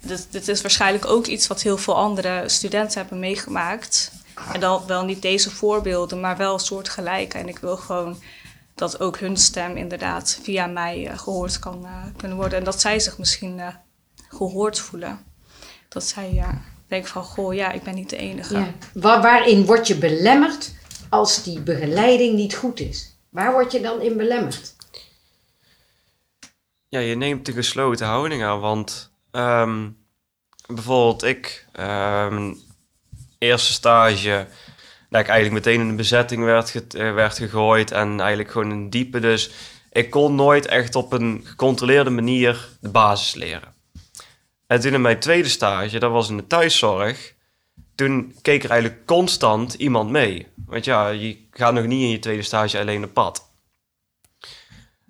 dit, 0.00 0.26
dit 0.30 0.48
is 0.48 0.60
waarschijnlijk 0.62 1.06
ook 1.06 1.26
iets 1.26 1.46
wat 1.46 1.62
heel 1.62 1.78
veel 1.78 1.96
andere 1.96 2.48
studenten 2.48 3.00
hebben 3.00 3.18
meegemaakt. 3.18 4.12
En 4.52 4.60
dan 4.60 4.82
wel 4.86 5.04
niet 5.04 5.22
deze 5.22 5.50
voorbeelden, 5.50 6.20
maar 6.20 6.36
wel 6.36 6.58
soortgelijke. 6.58 7.38
En 7.38 7.48
ik 7.48 7.58
wil 7.58 7.76
gewoon 7.76 8.22
dat 8.74 9.00
ook 9.00 9.18
hun 9.18 9.36
stem 9.36 9.76
inderdaad 9.76 10.38
via 10.42 10.66
mij 10.66 11.06
eh, 11.06 11.18
gehoord 11.18 11.58
kan 11.58 11.84
eh, 11.86 12.02
kunnen 12.16 12.36
worden. 12.36 12.58
En 12.58 12.64
dat 12.64 12.80
zij 12.80 13.00
zich 13.00 13.18
misschien 13.18 13.60
eh, 13.60 13.74
gehoord 14.28 14.78
voelen. 14.78 15.18
Dat 15.96 16.04
zij 16.04 16.32
eh, 16.38 16.48
denken 16.88 17.10
van, 17.10 17.22
goh, 17.22 17.54
ja, 17.54 17.72
ik 17.72 17.82
ben 17.82 17.94
niet 17.94 18.10
de 18.10 18.16
enige. 18.16 18.54
Ja. 18.58 18.72
Waar, 18.94 19.22
waarin 19.22 19.64
word 19.64 19.86
je 19.86 19.96
belemmerd 19.98 20.74
als 21.08 21.42
die 21.42 21.60
begeleiding 21.60 22.34
niet 22.34 22.54
goed 22.54 22.80
is? 22.80 23.16
Waar 23.28 23.52
word 23.52 23.72
je 23.72 23.80
dan 23.80 24.00
in 24.00 24.16
belemmerd? 24.16 24.74
Ja, 26.88 26.98
je 26.98 27.16
neemt 27.16 27.46
de 27.46 27.52
gesloten 27.52 28.06
houding 28.06 28.42
aan, 28.44 28.60
want 28.60 29.10
ehm, 29.30 29.88
bijvoorbeeld 30.66 31.22
ik, 31.22 31.66
ehm, 31.72 32.52
eerste 33.38 33.72
stage, 33.72 34.46
dat 35.10 35.20
ik 35.20 35.28
eigenlijk 35.28 35.64
meteen 35.64 35.80
in 35.80 35.88
de 35.88 35.94
bezetting 35.94 36.44
werd, 36.44 36.70
ge- 36.70 36.84
eh, 36.90 37.14
werd 37.14 37.36
gegooid 37.38 37.90
en 37.90 38.20
eigenlijk 38.20 38.50
gewoon 38.50 38.70
in 38.70 38.90
diepe. 38.90 39.20
Dus 39.20 39.50
ik 39.92 40.10
kon 40.10 40.34
nooit 40.34 40.66
echt 40.66 40.94
op 40.94 41.12
een 41.12 41.40
gecontroleerde 41.44 42.10
manier 42.10 42.68
de 42.80 42.88
basis 42.90 43.34
leren. 43.34 43.74
En 44.66 44.80
toen 44.80 44.94
in 44.94 45.00
mijn 45.00 45.18
tweede 45.18 45.48
stage, 45.48 45.98
dat 45.98 46.10
was 46.10 46.28
in 46.28 46.36
de 46.36 46.46
thuiszorg, 46.46 47.34
toen 47.94 48.34
keek 48.42 48.64
er 48.64 48.70
eigenlijk 48.70 49.06
constant 49.06 49.74
iemand 49.74 50.10
mee. 50.10 50.46
Want 50.66 50.84
ja, 50.84 51.08
je 51.08 51.38
gaat 51.50 51.72
nog 51.72 51.86
niet 51.86 52.02
in 52.02 52.10
je 52.10 52.18
tweede 52.18 52.42
stage 52.42 52.78
alleen 52.78 53.04
op 53.04 53.12
pad. 53.12 53.44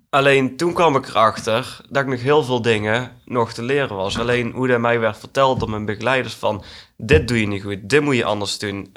Alleen 0.09 0.57
toen 0.57 0.73
kwam 0.73 0.95
ik 0.95 1.07
erachter 1.07 1.81
dat 1.89 2.03
ik 2.03 2.09
nog 2.09 2.21
heel 2.21 2.43
veel 2.43 2.61
dingen 2.61 3.21
nog 3.25 3.53
te 3.53 3.63
leren 3.63 3.95
was. 3.95 4.19
Alleen 4.19 4.51
hoe 4.51 4.67
dat 4.67 4.79
mij 4.79 4.99
werd 4.99 5.17
verteld 5.17 5.59
door 5.59 5.69
mijn 5.69 5.85
begeleiders 5.85 6.33
van... 6.33 6.63
dit 6.97 7.27
doe 7.27 7.39
je 7.39 7.47
niet 7.47 7.63
goed, 7.63 7.89
dit 7.89 8.01
moet 8.01 8.15
je 8.15 8.23
anders 8.23 8.57
doen. 8.57 8.77
Uh, 8.79 8.93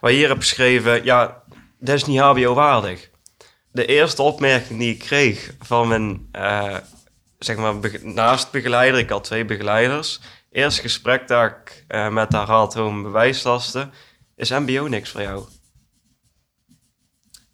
waar 0.00 0.10
je 0.10 0.16
hier 0.16 0.28
heb 0.28 0.38
geschreven, 0.38 1.04
ja, 1.04 1.42
dat 1.78 1.94
is 1.94 2.04
niet 2.04 2.20
hbo-waardig. 2.20 3.10
De 3.72 3.86
eerste 3.86 4.22
opmerking 4.22 4.78
die 4.78 4.92
ik 4.92 4.98
kreeg 4.98 5.54
van 5.60 5.88
mijn, 5.88 6.28
uh, 6.32 6.76
zeg 7.44 7.56
maar, 7.56 7.74
naast 8.02 8.50
begeleider... 8.50 9.00
ik 9.00 9.10
had 9.10 9.24
twee 9.24 9.44
begeleiders. 9.44 10.20
Eerste 10.50 10.80
gesprek 10.80 11.28
dat 11.28 11.50
ik 11.50 11.84
uh, 11.88 12.08
met 12.08 12.32
haar 12.32 12.46
had 12.46 12.76
over 12.76 13.02
bewijslasten... 13.02 13.92
is 14.36 14.50
mbo 14.50 14.86
niks 14.86 15.10
voor 15.10 15.22
jou? 15.22 15.44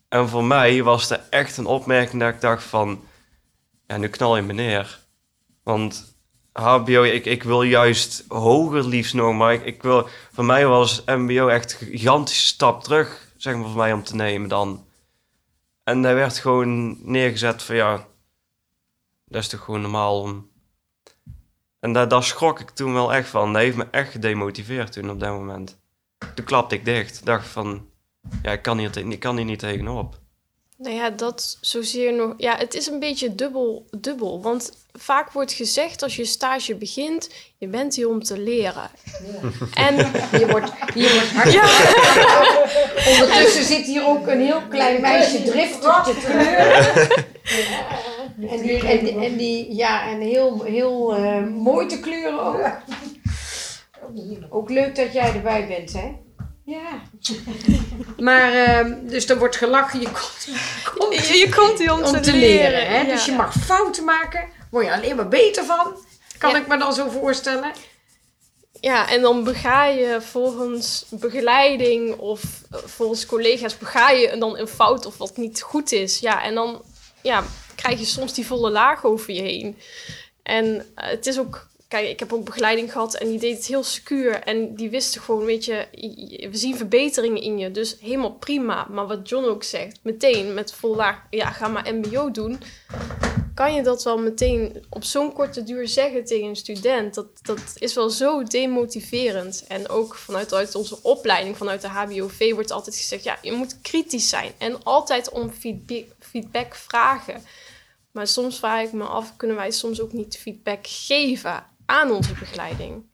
En 0.09 0.29
voor 0.29 0.45
mij 0.45 0.83
was 0.83 1.09
het 1.09 1.21
echt 1.31 1.57
een 1.57 1.67
opmerking 1.67 2.23
dat 2.23 2.35
ik 2.35 2.41
dacht 2.41 2.63
van... 2.63 3.05
Ja, 3.87 3.97
nu 3.97 4.09
knal 4.09 4.37
je 4.37 4.43
me 4.43 4.53
neer. 4.53 5.01
Want 5.63 6.17
HBO, 6.53 7.03
ik, 7.03 7.25
ik 7.25 7.43
wil 7.43 7.63
juist 7.63 8.25
hoger 8.29 8.85
liefst 8.87 9.15
nog, 9.15 9.35
maar 9.35 9.53
ik, 9.53 9.65
ik 9.65 9.83
wil... 9.83 10.09
Voor 10.33 10.45
mij 10.45 10.67
was 10.67 11.05
MBO 11.05 11.49
echt 11.49 11.81
een 11.81 11.87
gigantische 11.87 12.47
stap 12.47 12.83
terug, 12.83 13.33
zeg 13.37 13.55
maar, 13.55 13.67
voor 13.67 13.77
mij 13.77 13.93
om 13.93 14.03
te 14.03 14.15
nemen 14.15 14.49
dan. 14.49 14.87
En 15.85 16.03
daar 16.03 16.15
werd 16.15 16.39
gewoon 16.39 16.99
neergezet 17.03 17.63
van, 17.63 17.77
ja... 17.77 18.07
Dat 19.29 19.43
is 19.43 19.49
toch 19.49 19.61
gewoon 19.61 19.81
normaal 19.81 20.21
om... 20.21 20.51
En 21.81 21.93
daar, 21.93 22.09
daar 22.09 22.23
schrok 22.23 22.61
ik 22.61 22.71
toen 22.71 22.93
wel 22.93 23.15
echt 23.15 23.29
van. 23.29 23.53
Dat 23.53 23.63
heeft 23.63 23.77
me 23.77 23.87
echt 23.91 24.11
gedemotiveerd 24.11 24.93
toen 24.93 25.11
op 25.11 25.21
dat 25.21 25.31
moment. 25.31 25.79
Toen 26.35 26.45
klapte 26.45 26.75
ik 26.75 26.85
dicht. 26.85 27.25
Dacht 27.25 27.49
van 27.49 27.89
ja, 28.43 28.53
ik 28.53 28.63
kan 28.63 28.79
hier, 28.79 29.11
ik 29.11 29.21
kan 29.21 29.37
hier 29.37 29.45
niet 29.45 29.59
tegenop. 29.59 30.19
Nou 30.79 30.95
ja, 30.95 31.11
dat 31.11 31.59
zozeer 31.61 32.15
nog. 32.15 32.35
Ja, 32.37 32.57
het 32.57 32.75
is 32.75 32.87
een 32.87 32.99
beetje 32.99 33.35
dubbel, 33.35 33.87
dubbel. 33.99 34.43
Want 34.43 34.73
vaak 34.93 35.33
wordt 35.33 35.53
gezegd 35.53 36.03
als 36.03 36.17
je 36.17 36.25
stage 36.25 36.75
begint, 36.75 37.31
je 37.59 37.69
bent 37.69 37.95
hier 37.95 38.09
om 38.09 38.23
te 38.23 38.39
leren. 38.39 38.91
En 39.75 39.97
je 40.39 40.47
wordt, 40.51 40.73
je 40.95 41.13
wordt 41.13 41.33
hartstikke. 41.33 43.21
Ondertussen 43.21 43.65
zit 43.65 43.87
hier 43.87 44.07
ook 44.07 44.27
een 44.27 44.41
heel 44.41 44.63
klein 44.69 45.01
meisje 45.01 45.43
driftig 45.43 46.03
te 46.03 46.15
kleuren. 46.25 47.27
En 48.41 48.63
die, 48.63 48.87
en, 48.87 49.23
en 49.23 49.37
die, 49.37 49.75
ja, 49.75 50.09
en 50.09 50.21
heel, 50.21 50.63
heel 50.63 51.19
uh, 51.19 51.47
mooi 51.47 51.87
te 51.87 52.01
kleuren 52.01 52.41
ook. 52.41 52.71
Ook 54.51 54.71
leuk 54.71 54.97
dat 54.97 55.13
jij 55.13 55.35
erbij 55.35 55.67
bent, 55.67 55.93
hè? 55.93 56.13
Ja. 56.65 57.03
maar, 58.19 58.53
uh, 58.53 58.97
dus 59.03 59.29
er 59.29 59.39
wordt 59.39 59.57
gelachen. 59.57 60.01
Je 60.01 60.07
komt, 60.07 60.49
komt, 60.95 61.27
je, 61.29 61.39
je 61.39 61.55
komt 61.55 61.79
hier 61.79 61.93
om, 61.93 62.03
om 62.03 62.21
te, 62.21 62.33
leren. 62.33 62.87
hè? 62.87 63.05
Dus 63.05 63.25
je 63.25 63.33
mag 63.33 63.55
fouten 63.55 64.05
maken. 64.05 64.49
Word 64.71 64.87
je 64.87 64.93
alleen 64.93 65.17
maar 65.17 65.29
beter 65.29 65.65
van. 65.65 65.97
Kan 66.39 66.57
ik 66.57 66.67
me 66.67 66.77
dan 66.77 66.93
zo 66.93 67.09
voorstellen. 67.09 67.73
Ja, 68.81 69.09
en 69.09 69.23
dan 69.23 69.45
bega 69.45 69.85
je 69.85 70.21
volgens 70.21 71.07
begeleiding 71.11 72.17
of 72.17 72.43
eh, 72.71 72.79
volgens 72.85 73.27
collega's 73.27 73.79
bega 73.79 74.11
je 74.11 74.37
dan 74.39 74.59
een 74.59 74.69
fout 74.69 75.07
of 75.07 75.17
wat 75.17 75.37
niet 75.37 75.63
goed 75.63 75.93
is. 75.93 76.19
Ja, 76.19 76.43
en 76.43 76.55
dan 76.55 76.83
ja, 77.23 77.45
krijg 77.77 77.99
je 77.99 78.05
soms 78.05 78.35
die 78.35 78.47
volle 78.47 78.71
laag 78.71 79.05
over 79.05 79.33
je 79.33 79.43
heen. 79.43 79.77
En 80.43 80.67
uh, 80.67 80.83
het 80.95 81.27
is 81.27 81.39
ook 81.39 81.67
kijk, 81.89 82.09
ik 82.09 82.19
heb 82.19 82.33
ook 82.33 82.45
begeleiding 82.45 82.93
gehad 82.93 83.15
en 83.15 83.29
die 83.29 83.39
deed 83.39 83.57
het 83.57 83.67
heel 83.67 83.83
secuur. 83.83 84.41
En 84.41 84.75
die 84.75 84.91
wisten 84.91 85.21
gewoon, 85.21 85.45
weet 85.45 85.65
je, 85.65 85.87
we 86.51 86.57
zien 86.57 86.77
verbeteringen 86.77 87.43
in 87.43 87.59
je. 87.59 87.71
Dus 87.71 87.97
helemaal 88.01 88.33
prima. 88.33 88.87
Maar 88.91 89.07
wat 89.07 89.29
John 89.29 89.45
ook 89.45 89.63
zegt, 89.63 89.99
meteen 90.03 90.55
met 90.55 90.73
vol 90.73 90.97
ja, 91.31 91.51
ga 91.51 91.69
maar 91.69 91.95
MBO 91.95 92.31
doen. 92.31 92.59
Kan 93.55 93.75
je 93.75 93.83
dat 93.83 94.05
wel 94.05 94.19
meteen 94.19 94.85
op 94.91 95.05
zo'n 95.05 95.33
korte 95.33 95.63
duur 95.63 95.89
zeggen 95.89 96.25
tegen 96.25 96.49
een 96.49 96.57
student? 96.57 97.15
Dat, 97.15 97.27
dat 97.43 97.61
is 97.79 97.95
wel 97.95 98.11
zo 98.11 98.43
demotiverend. 98.43 99.65
En 99.69 99.89
ook 99.89 100.15
vanuit 100.15 100.55
uit 100.55 100.75
onze 100.75 101.03
opleiding, 101.03 101.57
vanuit 101.57 101.81
de 101.81 101.89
HBOV, 101.89 102.53
wordt 102.55 102.71
altijd 102.71 102.97
gezegd: 102.97 103.25
ja, 103.25 103.39
je 103.43 103.53
moet 103.53 103.81
kritisch 103.81 104.29
zijn 104.29 104.53
en 104.59 104.83
altijd 104.83 105.31
om 105.31 105.51
feedback, 105.51 106.05
feedback 106.37 106.75
vragen. 106.75 107.43
Maar 108.11 108.27
soms 108.27 108.59
vraag 108.59 108.87
ik 108.87 108.93
me 108.93 109.05
af, 109.05 109.37
kunnen 109.37 109.57
wij 109.57 109.71
soms 109.71 110.01
ook 110.01 110.13
niet 110.13 110.39
feedback 110.39 110.87
geven 110.87 111.65
aan 111.87 112.11
onze 112.11 112.33
begeleiding. 112.33 113.05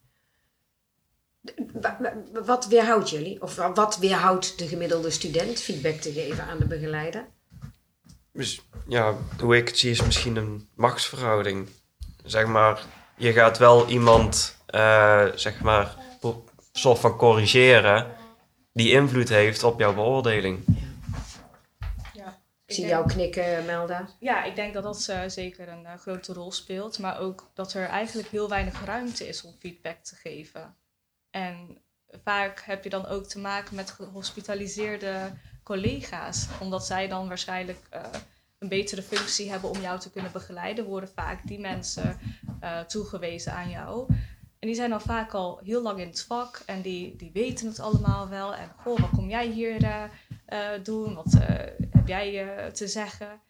Wat 2.45 2.67
weerhoudt 2.67 3.09
jullie? 3.09 3.41
Of 3.41 3.55
wat 3.55 3.97
weerhoudt 3.97 4.57
de 4.57 4.67
gemiddelde 4.67 5.09
student 5.09 5.61
feedback 5.61 5.95
te 5.95 6.11
geven 6.11 6.43
aan 6.43 6.57
de 6.57 6.65
begeleider? 6.65 7.27
Dus, 8.31 8.61
ja, 8.87 9.15
hoe 9.39 9.57
ik 9.57 9.67
het 9.67 9.77
zie 9.77 9.91
is 9.91 10.03
misschien 10.03 10.35
een 10.35 10.67
machtsverhouding. 10.75 11.69
Zeg 12.23 12.45
maar, 12.45 12.83
je 13.17 13.33
gaat 13.33 13.57
wel 13.57 13.87
iemand, 13.87 14.57
uh, 14.69 15.25
zeg 15.35 15.61
maar, 15.61 15.95
soort 16.71 16.99
van 16.99 17.17
corrigeren 17.17 18.07
die 18.73 18.91
invloed 18.91 19.29
heeft 19.29 19.63
op 19.63 19.79
jouw 19.79 19.93
beoordeling. 19.93 20.63
Ik 22.65 22.75
zie 22.75 22.85
jou 22.85 23.07
knikken, 23.07 23.65
Melda. 23.65 24.09
Ja, 24.19 24.43
ik 24.43 24.55
denk 24.55 24.73
dat 24.73 24.83
dat 24.83 25.07
uh, 25.09 25.21
zeker 25.27 25.67
een 25.67 25.83
uh, 25.83 25.93
grote 25.93 26.33
rol 26.33 26.51
speelt. 26.51 26.99
Maar 26.99 27.19
ook 27.19 27.51
dat 27.53 27.73
er 27.73 27.87
eigenlijk 27.87 28.27
heel 28.27 28.49
weinig 28.49 28.85
ruimte 28.85 29.27
is 29.27 29.43
om 29.43 29.55
feedback 29.59 29.97
te 30.03 30.15
geven. 30.15 30.75
En 31.29 31.81
vaak 32.23 32.61
heb 32.65 32.83
je 32.83 32.89
dan 32.89 33.05
ook 33.05 33.27
te 33.27 33.39
maken 33.39 33.75
met 33.75 33.91
gehospitaliseerde 33.91 35.31
collega's. 35.63 36.47
Omdat 36.59 36.85
zij 36.85 37.07
dan 37.07 37.27
waarschijnlijk 37.27 37.79
uh, 37.93 38.01
een 38.57 38.67
betere 38.67 39.01
functie 39.01 39.51
hebben 39.51 39.69
om 39.69 39.81
jou 39.81 39.99
te 39.99 40.11
kunnen 40.11 40.31
begeleiden, 40.31 40.85
worden 40.85 41.09
vaak 41.09 41.47
die 41.47 41.59
mensen 41.59 42.19
toegewezen 42.87 43.53
aan 43.53 43.69
jou. 43.69 44.05
En 44.59 44.67
die 44.67 44.75
zijn 44.75 44.89
dan 44.89 45.01
vaak 45.01 45.33
al 45.33 45.59
heel 45.63 45.81
lang 45.81 45.99
in 45.99 46.07
het 46.07 46.23
vak 46.23 46.61
en 46.65 46.81
die, 46.81 47.15
die 47.15 47.31
weten 47.33 47.67
het 47.67 47.79
allemaal 47.79 48.29
wel. 48.29 48.55
En 48.55 48.71
goh, 48.77 48.99
wat 48.99 49.09
kom 49.09 49.29
jij 49.29 49.47
hier 49.47 50.09
doen? 50.83 51.13
Wat 51.15 51.37
heb 52.03 52.11
jij 52.11 52.45
uh, 52.45 52.65
te 52.65 52.87
zeggen? 52.87 53.41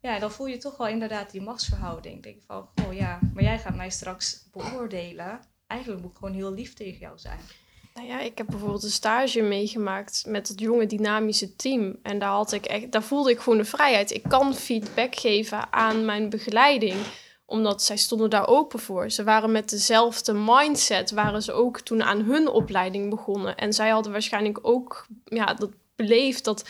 Ja, 0.00 0.18
dan 0.18 0.32
voel 0.32 0.46
je 0.46 0.58
toch 0.58 0.76
wel 0.76 0.86
inderdaad 0.86 1.30
die 1.30 1.40
machtsverhouding. 1.40 2.22
Denk 2.22 2.42
van, 2.46 2.68
oh 2.86 2.94
ja, 2.94 3.18
maar 3.34 3.42
jij 3.42 3.58
gaat 3.58 3.76
mij 3.76 3.90
straks 3.90 4.48
beoordelen. 4.52 5.40
Eigenlijk 5.66 6.02
moet 6.02 6.10
ik 6.10 6.16
gewoon 6.16 6.34
heel 6.34 6.52
lief 6.52 6.74
tegen 6.74 6.98
jou 6.98 7.18
zijn. 7.18 7.38
Nou 7.94 8.06
ja, 8.06 8.20
ik 8.20 8.38
heb 8.38 8.46
bijvoorbeeld 8.46 8.82
een 8.82 8.90
stage 8.90 9.42
meegemaakt 9.42 10.24
met 10.26 10.48
het 10.48 10.60
jonge 10.60 10.86
dynamische 10.86 11.56
team. 11.56 11.98
En 12.02 12.18
daar, 12.18 12.30
had 12.30 12.52
ik 12.52 12.64
echt, 12.64 12.92
daar 12.92 13.02
voelde 13.02 13.30
ik 13.30 13.38
gewoon 13.38 13.58
de 13.58 13.64
vrijheid. 13.64 14.10
Ik 14.10 14.22
kan 14.22 14.54
feedback 14.54 15.16
geven 15.16 15.72
aan 15.72 16.04
mijn 16.04 16.28
begeleiding 16.28 16.96
omdat 17.46 17.82
zij 17.82 17.96
stonden 17.96 18.30
daar 18.30 18.48
open 18.48 18.78
voor. 18.78 19.10
Ze 19.10 19.24
waren 19.24 19.52
met 19.52 19.68
dezelfde 19.68 20.32
mindset, 20.32 21.10
waren 21.10 21.42
ze 21.42 21.52
ook 21.52 21.80
toen 21.80 22.02
aan 22.02 22.20
hun 22.20 22.48
opleiding 22.48 23.10
begonnen. 23.10 23.56
En 23.56 23.72
zij 23.72 23.88
hadden 23.88 24.12
waarschijnlijk 24.12 24.58
ook 24.62 25.06
ja, 25.24 25.54
dat 25.54 25.70
beleefd 25.96 26.44
dat 26.44 26.64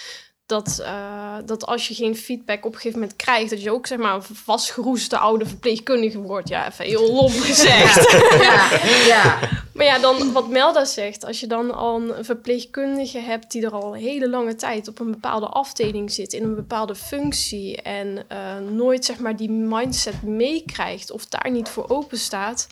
dat, 0.46 0.78
uh, 0.80 1.37
dat 1.44 1.66
als 1.66 1.88
je 1.88 1.94
geen 1.94 2.16
feedback 2.16 2.64
op 2.64 2.72
een 2.72 2.78
gegeven 2.78 2.99
moment 2.99 3.16
krijgt, 3.16 3.50
dat 3.50 3.62
je 3.62 3.72
ook 3.72 3.87
zeg 3.87 3.99
maar 3.99 4.14
een 4.14 4.22
vastgeroeste 4.22 5.18
oude 5.18 5.46
verpleegkundige 5.46 6.18
wordt. 6.18 6.49
Ja, 6.49 6.68
even 6.68 6.84
heel 6.84 7.12
lomp 7.12 7.40
gezegd. 7.40 8.11
ja, 8.42 8.70
ja. 9.06 9.38
Maar 9.75 9.87
ja, 9.87 9.99
dan 9.99 10.33
wat 10.33 10.49
Melda 10.49 10.85
zegt, 10.85 11.25
als 11.25 11.41
je 11.41 11.47
dan 11.47 11.75
al 11.75 12.00
een 12.00 12.25
verpleegkundige 12.25 13.19
hebt 13.19 13.50
die 13.50 13.64
er 13.64 13.73
al 13.73 13.93
hele 13.93 14.29
lange 14.29 14.55
tijd 14.55 14.88
op 14.88 14.99
een 14.99 15.11
bepaalde 15.11 15.47
afdeling 15.47 16.11
zit, 16.11 16.33
in 16.33 16.43
een 16.43 16.55
bepaalde 16.55 16.95
functie 16.95 17.83
en 17.83 18.25
uh, 18.33 18.59
nooit 18.59 19.05
zeg 19.05 19.19
maar 19.19 19.37
die 19.37 19.50
mindset 19.50 20.23
meekrijgt 20.23 21.11
of 21.11 21.26
daar 21.26 21.50
niet 21.50 21.69
voor 21.69 21.88
open 21.88 22.19
staat 22.19 22.67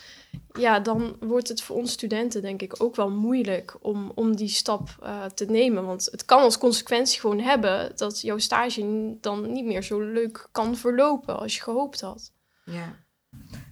ja, 0.53 0.81
dan 0.81 1.17
wordt 1.21 1.49
het 1.49 1.63
voor 1.63 1.77
ons 1.77 1.93
studenten 1.93 2.43
denk 2.43 2.63
ik 2.63 2.83
ook 2.83 2.97
wel 2.97 3.11
moeilijk 3.11 3.77
om, 3.81 4.13
om 4.15 4.37
die 4.37 4.49
stap 4.49 4.89
uh, 5.03 5.25
te 5.25 5.45
nemen. 5.45 5.87
Want 5.87 6.09
het 6.11 6.25
kan 6.25 6.41
als 6.43 6.59
consequentie 6.59 7.21
gewoon 7.21 7.41
hebben 7.41 7.97
dat 7.97 8.21
jouw 8.21 8.39
stage 8.39 9.17
dan 9.21 9.53
niet 9.53 9.65
meer 9.65 9.83
zo 9.83 10.01
leuk 10.01 10.49
kan 10.53 10.77
verlopen 10.77 11.39
als 11.39 11.55
je 11.55 11.63
gehoopt 11.63 12.01
had. 12.01 12.33
Ja. 12.65 12.97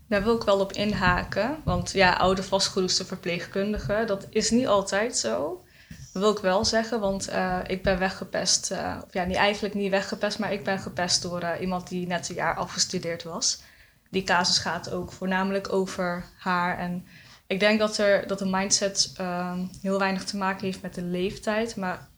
Daar 0.08 0.22
wil 0.22 0.36
ik 0.36 0.42
wel 0.42 0.60
op 0.60 0.72
inhaken. 0.72 1.56
Want 1.64 1.92
ja, 1.92 2.12
oude 2.12 2.42
vastgeroeste 2.42 3.04
verpleegkundige, 3.04 4.04
dat 4.06 4.26
is 4.30 4.50
niet 4.50 4.66
altijd 4.66 5.16
zo. 5.16 5.64
Dat 6.12 6.22
wil 6.22 6.32
ik 6.32 6.38
wel 6.38 6.64
zeggen, 6.64 7.00
want 7.00 7.30
uh, 7.30 7.58
ik 7.66 7.82
ben 7.82 7.98
weggepest. 7.98 8.70
Uh, 8.72 8.96
of 9.04 9.12
ja, 9.12 9.24
niet, 9.24 9.36
eigenlijk 9.36 9.74
niet 9.74 9.90
weggepest, 9.90 10.38
maar 10.38 10.52
ik 10.52 10.64
ben 10.64 10.78
gepest 10.78 11.22
door 11.22 11.56
iemand 11.60 11.88
die 11.88 12.06
net 12.06 12.28
een 12.28 12.34
jaar 12.34 12.56
afgestudeerd 12.56 13.22
was 13.22 13.62
die 14.10 14.22
casus 14.22 14.58
gaat 14.58 14.90
ook 14.90 15.12
voornamelijk 15.12 15.72
over 15.72 16.24
haar. 16.38 16.78
En 16.78 17.06
ik 17.46 17.60
denk 17.60 17.78
dat, 17.78 17.98
er, 17.98 18.26
dat 18.26 18.38
de 18.38 18.46
mindset 18.46 19.14
um, 19.20 19.70
heel 19.82 19.98
weinig 19.98 20.24
te 20.24 20.36
maken 20.36 20.64
heeft 20.64 20.82
met 20.82 20.94
de 20.94 21.02
leeftijd, 21.02 21.76
maar 21.76 22.08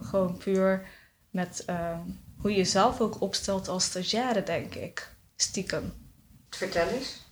gewoon 0.00 0.36
puur 0.36 0.86
met 1.30 1.64
um, 1.66 2.20
hoe 2.36 2.50
je 2.50 2.56
jezelf 2.56 3.00
ook 3.00 3.20
opstelt 3.20 3.68
als 3.68 3.84
stagiaire, 3.84 4.42
denk 4.42 4.74
ik. 4.74 5.16
Stiekem. 5.36 5.92
Vertel 6.58 6.88
eens. 6.88 7.26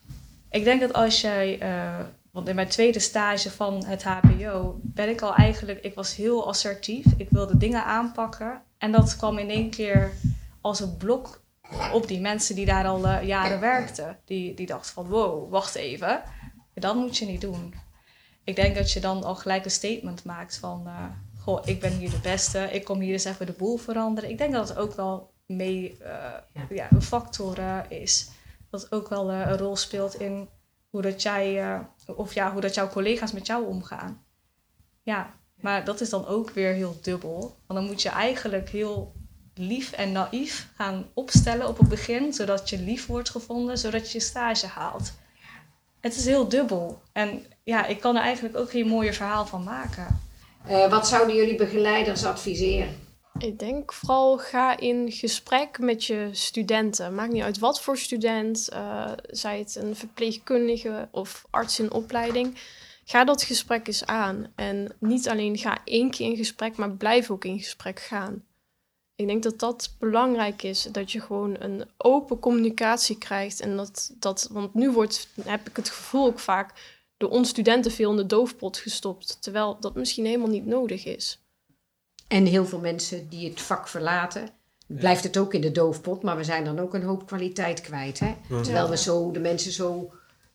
Ik 0.50 0.64
denk 0.64 0.80
dat 0.80 0.92
als 0.92 1.20
jij, 1.20 1.62
uh, 1.62 2.06
want 2.30 2.48
in 2.48 2.54
mijn 2.54 2.68
tweede 2.68 2.98
stage 2.98 3.50
van 3.50 3.84
het 3.84 4.04
HBO 4.04 4.80
ben 4.82 5.08
ik 5.08 5.20
al 5.20 5.34
eigenlijk, 5.34 5.80
ik 5.80 5.94
was 5.94 6.14
heel 6.14 6.48
assertief. 6.48 7.06
Ik 7.16 7.30
wilde 7.30 7.56
dingen 7.56 7.84
aanpakken 7.84 8.62
en 8.78 8.92
dat 8.92 9.16
kwam 9.16 9.38
in 9.38 9.50
één 9.50 9.70
keer 9.70 10.12
als 10.60 10.80
een 10.80 10.96
blok 10.96 11.40
op 11.92 12.08
die 12.08 12.20
mensen 12.20 12.54
die 12.54 12.66
daar 12.66 12.86
al 12.86 13.06
eh, 13.06 13.26
jaren 13.26 13.60
werkten. 13.60 14.18
Die, 14.24 14.54
die 14.54 14.66
dachten 14.66 14.92
van, 14.92 15.06
wow, 15.06 15.50
wacht 15.50 15.74
even. 15.74 16.22
Dat 16.74 16.94
moet 16.94 17.16
je 17.16 17.26
niet 17.26 17.40
doen. 17.40 17.74
Ik 18.44 18.56
denk 18.56 18.74
dat 18.74 18.92
je 18.92 19.00
dan 19.00 19.24
al 19.24 19.34
gelijk 19.34 19.64
een 19.64 19.70
statement 19.70 20.24
maakt 20.24 20.56
van... 20.56 20.86
eh, 20.86 21.04
goh, 21.42 21.62
ik 21.64 21.80
ben 21.80 21.92
hier 21.92 22.10
de 22.10 22.20
beste. 22.22 22.68
Ik 22.72 22.84
kom 22.84 23.00
hier 23.00 23.12
eens 23.12 23.24
even 23.24 23.46
de 23.46 23.52
boel 23.52 23.76
veranderen. 23.76 24.30
Ik 24.30 24.38
denk 24.38 24.52
dat 24.52 24.68
het 24.68 24.78
ook 24.78 24.94
wel 24.94 25.30
mee 25.46 25.96
eh, 25.98 26.62
ja. 26.68 26.88
een 26.90 27.02
factor 27.02 27.58
eh, 27.58 27.78
is. 27.88 28.28
Dat 28.80 28.92
ook 28.92 29.08
wel 29.08 29.30
eh, 29.30 29.40
een 29.40 29.58
rol 29.58 29.76
speelt 29.76 30.20
in 30.20 30.48
hoe 30.90 31.02
dat 31.02 31.22
jij... 31.22 31.62
eh, 31.62 31.80
of 32.16 32.34
ja, 32.34 32.52
hoe 32.52 32.60
dat 32.60 32.74
jouw 32.74 32.88
collega's 32.88 33.32
met 33.32 33.46
jou 33.46 33.66
omgaan. 33.66 34.24
Ja, 35.02 35.34
maar 35.60 35.84
dat 35.84 36.00
is 36.00 36.10
dan 36.10 36.26
ook 36.26 36.50
weer 36.50 36.72
heel 36.72 36.98
dubbel. 37.02 37.38
Want 37.66 37.80
dan 37.80 37.84
moet 37.84 38.02
je 38.02 38.08
eigenlijk 38.08 38.68
heel 38.68 39.14
lief 39.54 39.92
en 39.92 40.12
naïef 40.12 40.68
gaan 40.76 41.06
opstellen 41.14 41.68
op 41.68 41.78
het 41.78 41.88
begin, 41.88 42.32
zodat 42.32 42.70
je 42.70 42.78
lief 42.78 43.06
wordt 43.06 43.30
gevonden, 43.30 43.78
zodat 43.78 44.12
je 44.12 44.18
je 44.18 44.24
stage 44.24 44.66
haalt. 44.66 45.12
Het 46.00 46.16
is 46.16 46.24
heel 46.24 46.48
dubbel. 46.48 47.00
En 47.12 47.44
ja, 47.64 47.86
ik 47.86 48.00
kan 48.00 48.16
er 48.16 48.22
eigenlijk 48.22 48.56
ook 48.56 48.70
geen 48.70 48.86
mooier 48.86 49.14
verhaal 49.14 49.46
van 49.46 49.64
maken. 49.64 50.20
Eh, 50.66 50.90
wat 50.90 51.08
zouden 51.08 51.36
jullie 51.36 51.56
begeleiders 51.56 52.24
adviseren? 52.24 53.05
Ik 53.38 53.58
denk 53.58 53.92
vooral 53.92 54.38
ga 54.38 54.78
in 54.78 55.12
gesprek 55.12 55.78
met 55.78 56.04
je 56.04 56.28
studenten. 56.32 57.14
Maakt 57.14 57.32
niet 57.32 57.42
uit 57.42 57.58
wat 57.58 57.80
voor 57.80 57.98
student, 57.98 58.68
eh 58.68 59.12
zij 59.26 59.58
het 59.58 59.74
een 59.76 59.96
verpleegkundige 59.96 61.08
of 61.10 61.46
arts 61.50 61.78
in 61.78 61.92
opleiding. 61.92 62.58
Ga 63.04 63.24
dat 63.24 63.42
gesprek 63.42 63.86
eens 63.86 64.06
aan. 64.06 64.52
En 64.54 64.94
niet 64.98 65.28
alleen 65.28 65.58
ga 65.58 65.78
één 65.84 66.10
keer 66.10 66.30
in 66.30 66.36
gesprek, 66.36 66.76
maar 66.76 66.90
blijf 66.90 67.30
ook 67.30 67.44
in 67.44 67.58
gesprek 67.58 68.00
gaan. 68.00 68.44
Ik 69.14 69.26
denk 69.26 69.42
dat 69.42 69.58
dat 69.58 69.94
belangrijk 69.98 70.62
is, 70.62 70.82
dat 70.82 71.12
je 71.12 71.20
gewoon 71.20 71.56
een 71.58 71.84
open 71.96 72.38
communicatie 72.38 73.18
krijgt. 73.18 73.60
En 73.60 73.76
dat, 73.76 74.14
dat 74.18 74.48
want 74.52 74.74
nu 74.74 74.90
wordt, 74.90 75.28
heb 75.44 75.68
ik 75.68 75.76
het 75.76 75.88
gevoel 75.88 76.26
ook 76.26 76.38
vaak, 76.38 76.72
door 77.16 77.30
ons 77.30 77.48
studenten 77.48 77.90
veel 77.90 78.10
in 78.10 78.16
de 78.16 78.26
doofpot 78.26 78.76
gestopt. 78.76 79.42
Terwijl 79.42 79.76
dat 79.80 79.94
misschien 79.94 80.24
helemaal 80.24 80.48
niet 80.48 80.66
nodig 80.66 81.04
is. 81.04 81.38
En 82.28 82.46
heel 82.46 82.66
veel 82.66 82.80
mensen 82.80 83.28
die 83.28 83.48
het 83.48 83.60
vak 83.60 83.88
verlaten, 83.88 84.48
blijft 84.86 85.24
het 85.24 85.36
ook 85.36 85.54
in 85.54 85.60
de 85.60 85.72
doofpot, 85.72 86.22
maar 86.22 86.36
we 86.36 86.44
zijn 86.44 86.64
dan 86.64 86.78
ook 86.78 86.94
een 86.94 87.02
hoop 87.02 87.26
kwaliteit 87.26 87.80
kwijt. 87.80 88.18
Hè? 88.18 88.34
Terwijl 88.62 88.88
we 88.88 88.96
zo, 88.96 89.30
de 89.30 89.40
mensen 89.40 89.72
zo, 89.72 90.12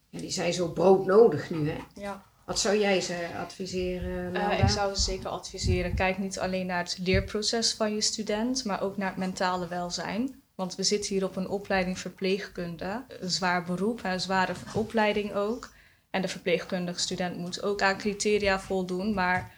ja, 0.09 0.19
die 0.19 0.31
zijn 0.31 0.53
zo 0.53 0.67
broodnodig 0.67 1.49
nu. 1.49 1.69
Hè? 1.69 1.77
Ja. 1.93 2.23
Wat 2.45 2.59
zou 2.59 2.77
jij 2.77 3.01
ze 3.01 3.27
adviseren? 3.39 4.25
Eh, 4.25 4.31
Melda? 4.31 4.51
ik 4.51 4.69
zou 4.69 4.95
zeker 4.95 5.29
adviseren, 5.29 5.95
kijk 5.95 6.17
niet 6.17 6.39
alleen 6.39 6.65
naar 6.65 6.83
het 6.83 6.97
leerproces 7.03 7.73
van 7.73 7.93
je 7.93 8.01
student, 8.01 8.65
maar 8.65 8.81
ook 8.81 8.97
naar 8.97 9.09
het 9.09 9.17
mentale 9.17 9.67
welzijn. 9.67 10.41
Want 10.55 10.75
we 10.75 10.83
zitten 10.83 11.13
hier 11.13 11.23
op 11.23 11.35
een 11.35 11.49
opleiding 11.49 11.99
verpleegkunde, 11.99 13.03
een 13.07 13.29
zwaar 13.29 13.63
beroep, 13.63 13.99
een 14.03 14.19
zware 14.19 14.53
opleiding 14.73 15.33
ook. 15.33 15.69
En 16.09 16.21
de 16.21 16.27
verpleegkundige 16.27 16.99
student 16.99 17.37
moet 17.37 17.63
ook 17.63 17.81
aan 17.81 17.97
criteria 17.97 18.59
voldoen, 18.59 19.13
maar 19.13 19.53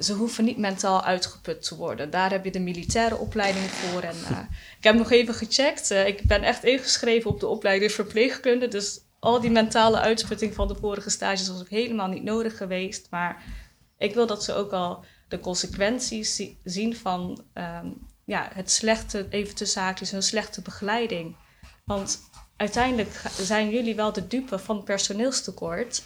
ze 0.00 0.12
hoeven 0.12 0.44
niet 0.44 0.58
mentaal 0.58 1.02
uitgeput 1.02 1.62
te 1.62 1.76
worden. 1.76 2.10
Daar 2.10 2.30
heb 2.30 2.44
je 2.44 2.50
de 2.50 2.60
militaire 2.60 3.16
opleiding 3.16 3.64
voor. 3.64 4.00
En, 4.02 4.16
eh, 4.28 4.38
ik 4.78 4.84
heb 4.84 4.94
nog 4.94 5.10
even 5.10 5.34
gecheckt. 5.34 5.90
eh, 5.90 6.06
ik 6.06 6.22
ben 6.22 6.42
echt 6.42 6.64
ingeschreven 6.64 7.30
op 7.30 7.40
de 7.40 7.46
opleiding 7.46 7.92
verpleegkunde. 7.92 8.68
Dus 8.68 9.00
al 9.20 9.40
die 9.40 9.50
mentale 9.50 10.00
uitputting 10.00 10.54
van 10.54 10.68
de 10.68 10.74
vorige 10.74 11.10
stages 11.10 11.48
was 11.48 11.60
ook 11.60 11.68
helemaal 11.68 12.08
niet 12.08 12.22
nodig 12.22 12.56
geweest. 12.56 13.06
Maar 13.10 13.42
ik 13.98 14.14
wil 14.14 14.26
dat 14.26 14.44
ze 14.44 14.54
ook 14.54 14.72
al 14.72 15.04
de 15.28 15.40
consequenties 15.40 16.34
zi- 16.34 16.56
zien 16.64 16.96
van 16.96 17.44
ehm, 17.52 17.86
ja, 18.24 18.48
het 18.52 18.70
slechte, 18.70 19.26
even 19.30 19.54
tussen 19.54 19.82
haakjes, 19.82 20.12
een 20.12 20.22
slechte 20.22 20.62
begeleiding. 20.62 21.36
Want 21.84 22.20
uiteindelijk 22.56 23.22
zijn 23.40 23.70
jullie 23.70 23.94
wel 23.94 24.12
de 24.12 24.26
dupe 24.26 24.58
van 24.58 24.82
personeelstekort. 24.84 26.02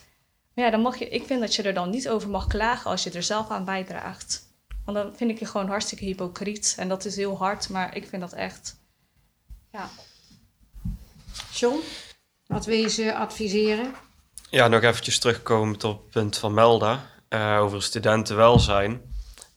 Maar 0.58 0.66
ja, 0.66 0.72
dan 0.72 0.82
mag 0.82 0.98
je, 0.98 1.08
ik 1.08 1.26
vind 1.26 1.40
dat 1.40 1.54
je 1.54 1.62
er 1.62 1.74
dan 1.74 1.90
niet 1.90 2.08
over 2.08 2.28
mag 2.28 2.46
klagen 2.46 2.90
als 2.90 3.02
je 3.02 3.10
er 3.10 3.22
zelf 3.22 3.48
aan 3.48 3.64
bijdraagt. 3.64 4.42
Want 4.84 4.96
dan 4.96 5.16
vind 5.16 5.30
ik 5.30 5.38
je 5.38 5.46
gewoon 5.46 5.68
hartstikke 5.68 6.04
hypocriet. 6.04 6.74
En 6.78 6.88
dat 6.88 7.04
is 7.04 7.16
heel 7.16 7.36
hard, 7.36 7.68
maar 7.68 7.96
ik 7.96 8.06
vind 8.08 8.22
dat 8.22 8.32
echt. 8.32 8.76
Ja. 9.72 9.88
John, 11.52 11.80
wat 12.46 12.66
wil 12.66 12.76
je 12.76 12.88
ze 12.88 13.14
adviseren? 13.14 13.94
Ja, 14.50 14.68
nog 14.68 14.82
eventjes 14.82 15.18
terugkomend 15.18 15.84
op 15.84 16.02
het 16.02 16.10
punt 16.10 16.38
van 16.38 16.54
Melda 16.54 17.06
eh, 17.28 17.58
over 17.60 17.82
studentenwelzijn. 17.82 19.02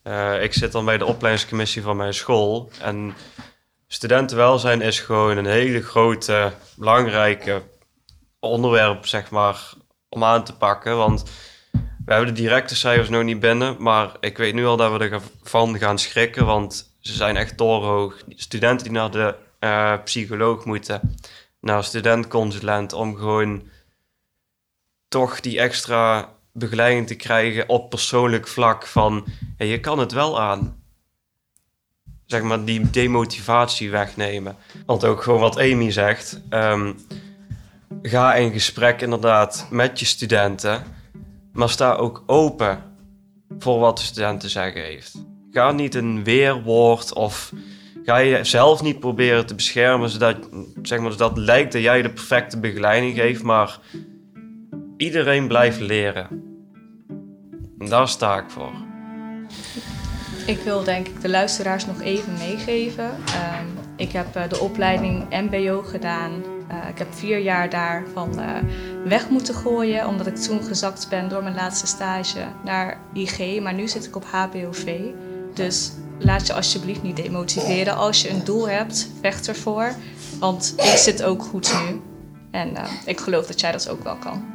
Eh, 0.03 0.43
ik 0.43 0.53
zit 0.53 0.71
dan 0.71 0.85
bij 0.85 0.97
de 0.97 1.05
opleidingscommissie 1.05 1.81
van 1.81 1.97
mijn 1.97 2.13
school. 2.13 2.71
En 2.81 3.13
studentenwelzijn 3.87 4.81
is 4.81 4.99
gewoon 4.99 5.37
een 5.37 5.45
hele 5.45 5.81
grote, 5.81 6.53
belangrijke 6.75 7.61
onderwerp, 8.39 9.05
zeg 9.05 9.29
maar, 9.29 9.73
om 10.13 10.23
aan 10.23 10.43
te 10.43 10.53
pakken. 10.57 10.97
Want 10.97 11.23
we 12.05 12.13
hebben 12.13 12.35
de 12.35 12.41
directe 12.41 12.75
cijfers 12.75 13.09
nog 13.09 13.23
niet 13.23 13.39
binnen, 13.39 13.75
maar 13.79 14.11
ik 14.19 14.37
weet 14.37 14.53
nu 14.53 14.65
al 14.65 14.77
dat 14.77 14.97
we 14.97 15.09
ervan 15.09 15.77
gaan 15.77 15.99
schrikken, 15.99 16.45
want 16.45 16.93
ze 16.99 17.13
zijn 17.13 17.37
echt 17.37 17.57
torenhoog. 17.57 18.23
Studenten 18.29 18.83
die 18.83 18.95
naar 18.95 19.11
de 19.11 19.35
eh, 19.59 19.93
psycholoog 20.03 20.65
moeten, 20.65 21.17
naar 21.59 21.83
studentconsulent, 21.83 22.93
om 22.93 23.15
gewoon 23.15 23.63
toch 25.07 25.39
die 25.39 25.59
extra 25.59 26.29
begeleiding 26.53 27.07
te 27.07 27.15
krijgen 27.15 27.69
op 27.69 27.89
persoonlijk 27.89 28.47
vlak 28.47 28.87
van 28.87 29.25
je 29.57 29.79
kan 29.79 29.99
het 29.99 30.11
wel 30.11 30.41
aan. 30.41 30.83
Zeg 32.25 32.41
maar 32.41 32.65
die 32.65 32.89
demotivatie 32.89 33.91
wegnemen. 33.91 34.55
Want 34.85 35.05
ook 35.05 35.23
gewoon 35.23 35.39
wat 35.39 35.57
Amy 35.57 35.91
zegt. 35.91 36.41
ehm, 36.49 36.93
ga 38.01 38.33
in 38.33 38.51
gesprek 38.51 39.01
inderdaad 39.01 39.67
met 39.69 39.99
je 39.99 40.05
studenten. 40.05 40.83
Maar 41.53 41.69
sta 41.69 41.93
ook 41.93 42.23
open 42.25 42.83
voor 43.59 43.79
wat 43.79 43.97
de 43.97 44.03
student 44.03 44.39
te 44.39 44.49
zeggen 44.49 44.81
heeft. 44.81 45.25
Ga 45.51 45.71
niet 45.71 45.95
een 45.95 46.23
weerwoord 46.23 47.13
of 47.13 47.51
ga 48.03 48.17
je 48.17 48.43
zelf 48.43 48.81
niet 48.81 48.99
proberen 48.99 49.45
te 49.45 49.55
beschermen 49.55 50.09
zodat, 50.09 50.37
zeg 50.81 50.99
maar, 50.99 51.11
zodat 51.11 51.29
het 51.29 51.39
lijkt 51.39 51.71
dat 51.71 51.81
jij 51.81 52.01
de 52.01 52.09
perfecte 52.09 52.59
begeleiding 52.59 53.15
geeft. 53.15 53.43
Maar 53.43 53.79
iedereen 54.97 55.47
blijft 55.47 55.79
leren. 55.79 56.27
En 57.79 57.89
daar 57.89 58.07
sta 58.07 58.37
ik 58.37 58.49
voor. 58.49 58.71
Ik 60.45 60.59
wil 60.59 60.83
denk 60.83 61.07
ik 61.07 61.21
de 61.21 61.29
luisteraars 61.29 61.85
nog 61.85 62.01
even 62.01 62.33
meegeven. 62.33 63.11
Ehm, 63.25 63.65
ik 63.95 64.11
heb 64.11 64.35
eh, 64.35 64.49
de 64.49 64.59
opleiding 64.59 65.25
MBO 65.29 65.81
gedaan. 65.81 66.43
Eh, 66.71 66.89
ik 66.89 66.97
heb 66.97 67.13
vier 67.13 67.37
jaar 67.39 67.69
daarvan 67.69 68.39
eh, 68.39 68.49
weg 69.05 69.29
moeten 69.29 69.55
gooien, 69.55 70.07
omdat 70.07 70.27
ik 70.27 70.35
toen 70.35 70.63
gezakt 70.63 71.09
ben 71.09 71.29
door 71.29 71.43
mijn 71.43 71.55
laatste 71.55 71.87
stage 71.87 72.39
naar 72.63 72.97
IG. 73.13 73.61
Maar 73.61 73.73
nu 73.73 73.87
zit 73.87 74.05
ik 74.05 74.15
op 74.15 74.25
HBOV. 74.25 74.99
Dus 75.53 75.91
laat 76.19 76.47
je 76.47 76.53
alsjeblieft 76.53 77.03
niet 77.03 77.15
demotiveren. 77.15 77.95
Als 77.95 78.21
je 78.21 78.29
een 78.29 78.43
doel 78.43 78.69
hebt, 78.69 79.09
vecht 79.21 79.47
ervoor. 79.47 79.91
Want 80.39 80.73
ik 80.77 80.97
zit 80.97 81.23
ook 81.23 81.43
goed 81.43 81.73
nu. 81.73 82.01
En 82.51 82.75
eh, 82.75 82.89
ik 83.05 83.19
geloof 83.19 83.47
dat 83.47 83.59
jij 83.59 83.71
dat 83.71 83.89
ook 83.89 84.03
wel 84.03 84.15
kan. 84.15 84.45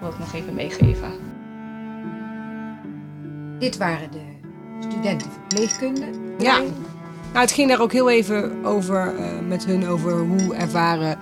wil 0.00 0.08
ik 0.08 0.18
nog 0.18 0.34
even 0.34 0.54
meegeven. 0.54 1.12
Dit 3.58 3.76
waren 3.76 4.10
de 4.10 4.36
studenten 4.88 5.30
verpleegkunde. 5.32 6.06
Ja. 6.38 6.62
Nou, 7.32 7.40
het 7.40 7.52
ging 7.52 7.68
daar 7.68 7.80
ook 7.80 7.92
heel 7.92 8.10
even 8.10 8.64
over 8.64 9.16
eh, 9.16 9.38
met 9.48 9.64
hun 9.64 9.86
over 9.86 10.18
hoe 10.18 10.54
ervaren 10.54 11.18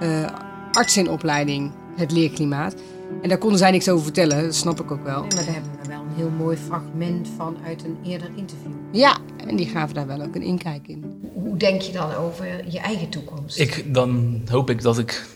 eh 0.00 0.26
artsen 0.72 1.04
in 1.04 1.10
opleiding 1.10 1.72
het 1.96 2.12
leerklimaat. 2.12 2.74
En 3.22 3.28
daar 3.28 3.38
konden 3.38 3.58
zij 3.58 3.70
niks 3.70 3.88
over 3.88 4.04
vertellen, 4.04 4.42
dat 4.42 4.54
snap 4.54 4.80
ik 4.80 4.90
ook 4.90 5.04
wel. 5.04 5.20
Maar 5.20 5.34
daar 5.34 5.44
hebben 5.44 5.70
we 5.82 5.88
wel 5.88 6.00
een 6.00 6.14
heel 6.16 6.30
mooi 6.30 6.56
fragment 6.56 7.28
van 7.36 7.56
uit 7.66 7.84
een 7.84 7.96
eerder 8.04 8.28
interview. 8.36 8.72
Ja, 8.90 9.16
en 9.46 9.56
die 9.56 9.66
gaven 9.66 9.94
daar 9.94 10.06
wel 10.06 10.22
ook 10.22 10.34
een 10.34 10.42
inkijk 10.42 10.88
in. 10.88 11.30
Hoe 11.34 11.56
denk 11.56 11.80
je 11.80 11.92
dan 11.92 12.14
over 12.14 12.46
je 12.68 12.78
eigen 12.78 13.08
toekomst? 13.08 13.58
Ik, 13.58 13.94
dan 13.94 14.40
hoop 14.50 14.70
ik 14.70 14.82
dat 14.82 14.98
ik 14.98 15.26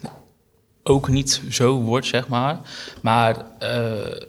ook 0.82 1.08
niet 1.08 1.42
zo 1.48 1.80
word, 1.80 2.06
zeg 2.06 2.28
maar. 2.28 2.60
Maar 3.02 3.46
eh, 3.58 4.22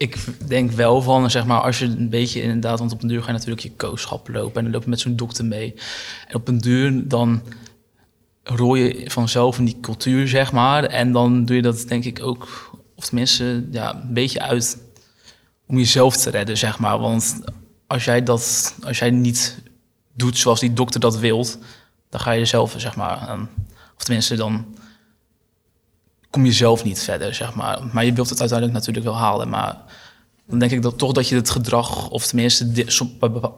ik 0.00 0.16
denk 0.46 0.70
wel 0.70 1.02
van, 1.02 1.30
zeg 1.30 1.46
maar, 1.46 1.60
als 1.60 1.78
je 1.78 1.84
een 1.84 2.08
beetje 2.08 2.42
inderdaad... 2.42 2.78
want 2.78 2.92
op 2.92 3.02
een 3.02 3.08
duur 3.08 3.20
ga 3.20 3.26
je 3.26 3.32
natuurlijk 3.32 3.60
je 3.60 3.72
kooschap 3.72 4.28
lopen... 4.28 4.56
en 4.56 4.62
dan 4.62 4.72
loop 4.72 4.82
je 4.82 4.88
met 4.88 5.00
zo'n 5.00 5.16
dokter 5.16 5.44
mee. 5.44 5.74
En 6.28 6.34
op 6.34 6.48
een 6.48 6.58
duur 6.58 7.08
dan 7.08 7.42
rol 8.42 8.74
je 8.74 9.10
vanzelf 9.10 9.58
in 9.58 9.64
die 9.64 9.78
cultuur, 9.80 10.28
zeg 10.28 10.52
maar. 10.52 10.84
En 10.84 11.12
dan 11.12 11.44
doe 11.44 11.56
je 11.56 11.62
dat 11.62 11.88
denk 11.88 12.04
ik 12.04 12.22
ook, 12.22 12.70
of 12.94 13.04
tenminste, 13.04 13.66
ja, 13.70 13.94
een 13.94 14.14
beetje 14.14 14.40
uit... 14.40 14.78
om 15.66 15.76
jezelf 15.76 16.16
te 16.16 16.30
redden, 16.30 16.58
zeg 16.58 16.78
maar. 16.78 16.98
Want 16.98 17.40
als 17.86 18.04
jij 18.04 18.22
dat, 18.22 18.74
als 18.82 18.98
jij 18.98 19.10
niet 19.10 19.62
doet 20.14 20.38
zoals 20.38 20.60
die 20.60 20.72
dokter 20.72 21.00
dat 21.00 21.18
wilt... 21.18 21.58
dan 22.10 22.20
ga 22.20 22.30
je 22.30 22.44
zelf, 22.44 22.74
zeg 22.76 22.96
maar... 22.96 23.16
aan- 23.16 23.48
of 23.96 24.04
tenminste, 24.04 24.36
dan 24.36 24.74
kom 26.30 26.44
je 26.44 26.52
zelf 26.52 26.84
niet 26.84 27.02
verder, 27.02 27.34
zeg 27.34 27.54
maar. 27.54 27.78
Maar 27.92 28.04
je 28.04 28.12
wilt 28.12 28.28
het 28.28 28.40
uiteindelijk 28.40 28.78
natuurlijk 28.78 29.06
wel 29.06 29.16
halen. 29.16 29.48
Maar 29.48 29.76
dan 30.46 30.58
denk 30.58 30.70
ik 30.70 30.82
dat 30.82 30.98
toch 30.98 31.12
dat 31.12 31.28
je 31.28 31.34
het 31.34 31.50
gedrag, 31.50 32.08
of 32.08 32.26
tenminste 32.26 32.66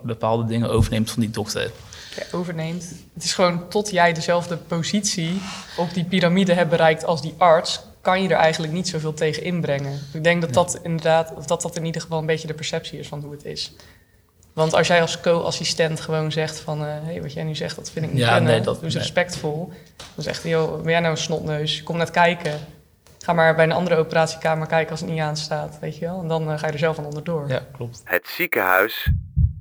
bepaalde 0.02 0.44
dingen 0.44 0.70
overneemt 0.70 1.10
van 1.10 1.20
die 1.20 1.30
dokter. 1.30 1.70
overneemt. 2.32 2.92
Het 3.14 3.24
is 3.24 3.32
gewoon 3.34 3.68
tot 3.68 3.90
jij 3.90 4.12
dezelfde 4.12 4.56
positie 4.56 5.40
op 5.76 5.94
die 5.94 6.04
piramide 6.04 6.52
hebt 6.52 6.70
bereikt 6.70 7.04
als 7.04 7.22
die 7.22 7.34
arts, 7.36 7.80
kan 8.00 8.22
je 8.22 8.28
er 8.28 8.36
eigenlijk 8.36 8.72
niet 8.72 8.88
zoveel 8.88 9.14
tegen 9.14 9.42
inbrengen. 9.42 10.00
Ik 10.12 10.24
denk 10.24 10.40
dat 10.40 10.54
dat 10.54 10.78
inderdaad, 10.82 11.32
of 11.36 11.46
dat 11.46 11.62
dat 11.62 11.76
in 11.76 11.84
ieder 11.84 12.00
geval 12.00 12.18
een 12.18 12.26
beetje 12.26 12.46
de 12.46 12.54
perceptie 12.54 12.98
is 12.98 13.08
van 13.08 13.20
hoe 13.20 13.32
het 13.32 13.44
is. 13.44 13.72
Want 14.52 14.74
als 14.74 14.86
jij 14.86 15.00
als 15.00 15.20
co-assistent 15.20 16.00
gewoon 16.00 16.32
zegt 16.32 16.60
van, 16.60 16.80
hé, 16.80 16.90
hey, 16.90 17.22
wat 17.22 17.32
jij 17.32 17.44
nu 17.44 17.54
zegt, 17.54 17.76
dat 17.76 17.90
vind 17.90 18.04
ik 18.06 18.12
niet 18.12 18.20
Ja, 18.20 18.32
kunnen. 18.34 18.52
nee, 18.52 18.60
dat- 18.60 18.80
Doe 18.80 18.88
nee. 18.88 18.98
respectvol. 18.98 19.72
Dan 20.14 20.24
zegt 20.24 20.42
hij, 20.42 20.50
joh, 20.50 20.82
ben 20.82 20.90
jij 20.90 21.00
nou 21.00 21.12
een 21.12 21.20
snotneus? 21.20 21.82
Kom 21.82 21.96
net 21.96 22.10
kijken. 22.10 22.60
Ga 23.18 23.32
maar 23.32 23.54
bij 23.54 23.64
een 23.64 23.72
andere 23.72 23.96
operatiekamer 23.96 24.66
kijken 24.66 24.90
als 24.90 25.00
het 25.00 25.10
niet 25.10 25.20
aanstaat, 25.20 25.78
weet 25.80 25.96
je 25.98 26.04
wel. 26.04 26.20
En 26.20 26.28
dan 26.28 26.50
eh, 26.50 26.58
ga 26.58 26.66
je 26.66 26.72
er 26.72 26.78
zelf 26.78 26.98
aan 26.98 27.04
onderdoor. 27.04 27.48
Ja, 27.48 27.66
klopt. 27.72 28.00
Het 28.04 28.26
ziekenhuis 28.28 29.10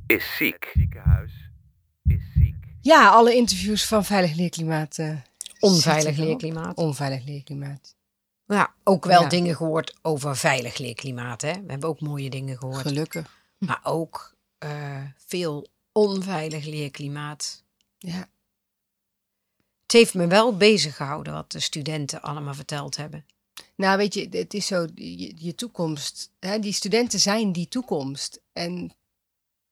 is 0.08 0.36
ziek. 0.38 0.72
ziekenhuis 0.74 1.32
is 2.04 2.22
ziek. 2.36 2.56
Ja, 2.82 3.10
alle 3.10 3.36
interviews 3.36 3.86
van 3.86 4.06
Veilig 4.06 4.36
Leerklimaat. 4.36 4.98
eh, 4.98 5.10
Onveilig 5.60 6.18
leerklimaat. 6.18 6.78
Onveilig 6.78 7.24
Leerklimaat. 7.26 7.96
Ja, 8.46 8.72
ook 8.84 9.06
wel 9.06 9.22
Ja. 9.22 9.28
dingen 9.30 9.56
gehoord 9.56 9.96
over 10.02 10.36
veilig 10.38 10.78
leerklimaat. 10.78 11.42
Hè? 11.42 11.52
We 11.52 11.72
hebben 11.72 11.90
ook 11.90 12.00
mooie 12.02 12.30
dingen 12.30 12.58
gehoord. 12.58 12.78
Gelukkig. 12.82 13.26
Maar 13.58 13.80
ook 13.84 14.34
eh, 14.62 15.04
veel 15.18 15.68
onveilig 15.92 16.66
leerklimaat. 16.66 17.64
Ja. 17.98 18.30
Het 19.82 19.92
heeft 19.92 20.14
me 20.14 20.28
wel 20.28 20.58
bezig 20.58 20.96
gehouden 20.96 21.34
wat 21.34 21.52
de 21.52 21.60
studenten 21.60 22.22
allemaal 22.22 22.54
verteld 22.54 22.98
hebben. 22.98 23.26
Nou, 23.76 23.98
weet 23.98 24.14
je, 24.14 24.28
het 24.30 24.54
is 24.54 24.66
zo, 24.66 24.88
je, 24.96 25.34
je 25.36 25.56
toekomst, 25.56 26.32
hè, 26.40 26.60
die 26.60 26.74
studenten 26.74 27.20
zijn 27.20 27.52
die 27.52 27.68
toekomst. 27.68 28.42
En 28.54 28.96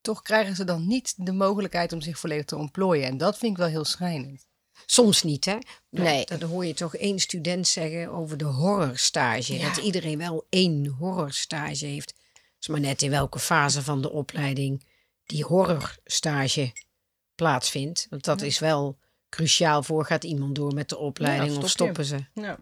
toch 0.01 0.21
krijgen 0.21 0.55
ze 0.55 0.63
dan 0.63 0.87
niet 0.87 1.13
de 1.17 1.33
mogelijkheid 1.33 1.93
om 1.93 2.01
zich 2.01 2.19
volledig 2.19 2.45
te 2.45 2.57
ontplooien. 2.57 3.07
En 3.07 3.17
dat 3.17 3.37
vind 3.37 3.51
ik 3.51 3.57
wel 3.57 3.67
heel 3.67 3.85
schrijnend. 3.85 4.47
Soms 4.85 5.23
niet, 5.23 5.45
hè? 5.45 5.57
Nee. 5.89 6.25
Dan 6.25 6.41
hoor 6.41 6.65
je 6.65 6.73
toch 6.73 6.95
één 6.95 7.19
student 7.19 7.67
zeggen 7.67 8.11
over 8.11 8.37
de 8.37 8.45
horrorstage. 8.45 9.57
Ja. 9.57 9.67
Dat 9.67 9.83
iedereen 9.83 10.17
wel 10.17 10.45
één 10.49 10.87
horrorstage 10.87 11.85
heeft. 11.85 12.13
Is 12.59 12.67
maar 12.67 12.79
net 12.79 13.01
in 13.01 13.09
welke 13.09 13.39
fase 13.39 13.83
van 13.83 14.01
de 14.01 14.11
opleiding 14.11 14.85
die 15.23 15.43
horrorstage 15.43 16.73
plaatsvindt. 17.35 18.07
Want 18.09 18.23
dat 18.23 18.41
is 18.41 18.59
wel 18.59 18.99
cruciaal 19.29 19.83
voor 19.83 20.05
gaat 20.05 20.23
iemand 20.23 20.55
door 20.55 20.73
met 20.73 20.89
de 20.89 20.97
opleiding 20.97 21.51
Ja, 21.51 21.57
of 21.57 21.63
je. 21.63 21.69
stoppen 21.69 22.05
ze. 22.05 22.15
Ja. 22.33 22.57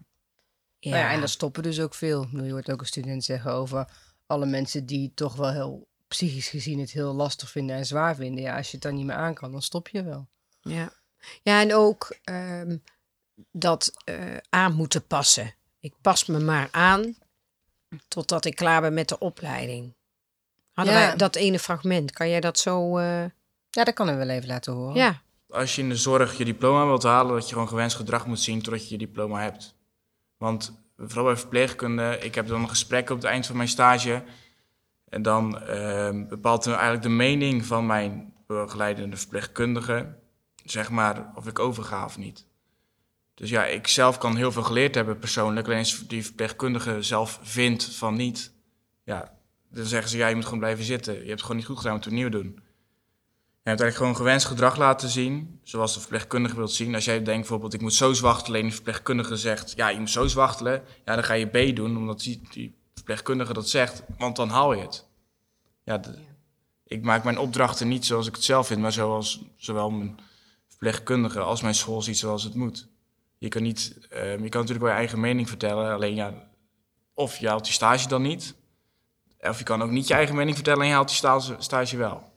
Ja. 0.80 0.90
Nou 0.90 1.02
ja, 1.02 1.10
en 1.12 1.18
daar 1.18 1.28
stoppen 1.28 1.62
dus 1.62 1.80
ook 1.80 1.94
veel. 1.94 2.28
Je 2.32 2.50
hoort 2.50 2.70
ook 2.70 2.80
een 2.80 2.86
student 2.86 3.24
zeggen 3.24 3.52
over 3.52 3.88
alle 4.26 4.46
mensen 4.46 4.86
die 4.86 5.12
toch 5.14 5.34
wel 5.36 5.50
heel 5.50 5.88
psychisch 6.08 6.48
gezien 6.48 6.78
het 6.78 6.90
heel 6.90 7.14
lastig 7.14 7.50
vinden 7.50 7.76
en 7.76 7.86
zwaar 7.86 8.14
vinden. 8.16 8.42
Ja, 8.42 8.56
als 8.56 8.66
je 8.66 8.72
het 8.72 8.82
dan 8.82 8.94
niet 8.94 9.06
meer 9.06 9.16
aan 9.16 9.34
kan, 9.34 9.52
dan 9.52 9.62
stop 9.62 9.88
je 9.88 10.02
wel. 10.02 10.28
Ja, 10.60 10.92
ja 11.42 11.60
en 11.60 11.74
ook 11.74 12.16
ehm, 12.24 12.76
dat 13.52 13.92
eh, 14.04 14.36
aan 14.48 14.74
moeten 14.74 15.06
passen. 15.06 15.54
Ik 15.80 15.94
pas 16.00 16.26
me 16.26 16.38
maar 16.38 16.68
aan 16.70 17.16
totdat 18.08 18.44
ik 18.44 18.56
klaar 18.56 18.80
ben 18.80 18.94
met 18.94 19.08
de 19.08 19.18
opleiding. 19.18 19.94
Hadden 20.72 20.94
Ja. 20.94 21.06
wij 21.06 21.16
dat 21.16 21.36
ene 21.36 21.58
fragment? 21.58 22.10
Kan 22.12 22.28
jij 22.28 22.40
dat 22.40 22.58
zo... 22.58 22.98
eh, 22.98 23.24
Ja, 23.70 23.84
dat 23.84 23.94
kan 23.94 24.08
ik 24.08 24.16
wel 24.16 24.28
even 24.28 24.48
laten 24.48 24.72
horen. 24.72 24.94
ja, 24.96 25.22
als 25.48 25.74
je 25.76 25.82
in 25.82 25.88
de 25.88 25.96
zorg 25.96 26.36
je 26.38 26.44
diploma 26.44 26.86
wilt 26.86 27.02
halen, 27.02 27.34
dat 27.34 27.46
je 27.46 27.52
gewoon 27.52 27.68
gewenst 27.68 27.96
gedrag 27.96 28.26
moet 28.26 28.40
zien 28.40 28.62
totdat 28.62 28.84
je 28.88 28.90
je 28.90 28.98
diploma 29.06 29.40
hebt. 29.42 29.74
Want 30.36 30.78
vooral 30.96 31.24
bij 31.24 31.36
verpleegkunde, 31.36 32.18
ik 32.20 32.34
heb 32.34 32.46
dan 32.48 32.60
een 32.62 32.68
gesprek 32.68 33.10
op 33.10 33.16
het 33.16 33.26
eind 33.26 33.46
van 33.46 33.56
mijn 33.56 33.68
stage. 33.68 34.22
En 35.08 35.22
dan 35.22 35.60
ehm, 35.60 36.26
bepaalt 36.28 36.64
dan 36.64 36.72
eigenlijk 36.72 37.02
de 37.02 37.08
mening 37.08 37.64
van 37.64 37.86
mijn 37.86 38.32
begeleidende 38.46 39.16
verpleegkundige, 39.16 40.16
zeg 40.64 40.90
maar, 40.90 41.32
of 41.34 41.46
ik 41.46 41.58
overga 41.58 42.04
of 42.04 42.18
niet. 42.18 42.46
Dus 43.38 43.50
ja, 43.50 43.64
ik 43.66 43.86
zelf 43.86 44.18
kan 44.18 44.36
heel 44.36 44.52
veel 44.52 44.62
geleerd 44.62 44.94
hebben 44.94 45.18
persoonlijk. 45.18 45.66
Alleen 45.66 45.78
als 45.78 46.06
die 46.06 46.24
verpleegkundige 46.24 47.02
zelf 47.02 47.38
vindt 47.42 47.84
van 47.84 48.14
niet, 48.16 48.52
ja, 49.04 49.32
dan 49.70 49.84
zeggen 49.84 50.10
ze, 50.10 50.16
ja, 50.16 50.26
je 50.28 50.34
moet 50.34 50.44
gewoon 50.44 50.58
blijven 50.58 50.84
zitten. 50.84 51.12
Je 51.12 51.18
hebt 51.18 51.30
het 51.30 51.40
gewoon 51.40 51.56
niet 51.56 51.66
goed 51.66 51.76
gedaan, 51.76 51.92
moet 51.92 52.04
het 52.04 52.12
opnieuw 52.12 52.28
doen. 52.28 52.46
Je 53.62 53.74
hebt 53.74 53.80
eigenlijk 53.80 53.96
gewoon 53.96 54.16
gewenst 54.16 54.46
gedrag 54.46 54.76
laten 54.76 55.08
zien, 55.08 55.60
zoals 55.62 55.94
de 55.94 56.00
verpleegkundige 56.00 56.56
wilt 56.56 56.72
zien. 56.72 56.94
Als 56.94 57.04
jij 57.04 57.14
denkt 57.22 57.40
bijvoorbeeld, 57.40 57.74
ik 57.74 57.80
moet 57.80 57.94
zo 57.94 58.12
zwachtelen 58.12 58.60
en 58.60 58.66
de 58.66 58.72
verpleegkundige 58.72 59.36
zegt, 59.36 59.72
ja, 59.76 59.88
je 59.88 59.98
moet 59.98 60.10
zo 60.10 60.26
zwachtelen. 60.26 60.82
Ja, 61.04 61.14
dan 61.14 61.24
ga 61.24 61.32
je 61.34 61.46
B 61.72 61.76
doen, 61.76 61.96
omdat 61.96 62.20
die, 62.20 62.40
die 62.50 62.76
verpleegkundige 62.94 63.52
dat 63.52 63.68
zegt, 63.68 64.02
want 64.18 64.36
dan 64.36 64.48
haal 64.48 64.72
je 64.74 64.82
het. 64.82 65.06
Ja, 65.84 65.98
de- 65.98 66.18
ik 66.84 67.02
maak 67.02 67.24
mijn 67.24 67.38
opdrachten 67.38 67.88
niet 67.88 68.06
zoals 68.06 68.26
ik 68.26 68.34
het 68.34 68.44
zelf 68.44 68.66
vind, 68.66 68.80
maar 68.80 68.92
zoals 68.92 69.44
zowel 69.56 69.90
mijn 69.90 70.18
verpleegkundige 70.68 71.40
als 71.40 71.62
mijn 71.62 71.74
school 71.74 72.02
ziet 72.02 72.18
zoals 72.18 72.42
het 72.44 72.54
moet. 72.54 72.88
Je 73.38 73.48
kan, 73.48 73.62
niet, 73.62 74.06
ehm, 74.10 74.42
je 74.42 74.48
kan 74.48 74.60
natuurlijk 74.60 74.80
wel 74.80 74.88
je 74.88 74.98
eigen 74.98 75.20
mening 75.20 75.48
vertellen, 75.48 75.92
alleen 75.92 76.14
ja, 76.14 76.50
of 77.14 77.36
je 77.36 77.48
haalt 77.48 77.66
je 77.66 77.72
stage 77.72 78.08
dan 78.08 78.22
niet, 78.22 78.54
of 79.40 79.58
je 79.58 79.64
kan 79.64 79.82
ook 79.82 79.90
niet 79.90 80.08
je 80.08 80.14
eigen 80.14 80.34
mening 80.34 80.54
vertellen 80.54 80.82
en 80.82 80.88
je 80.88 80.94
haalt 80.94 81.10
je 81.10 81.16
stage, 81.16 81.56
stage 81.58 81.96
wel 81.96 82.28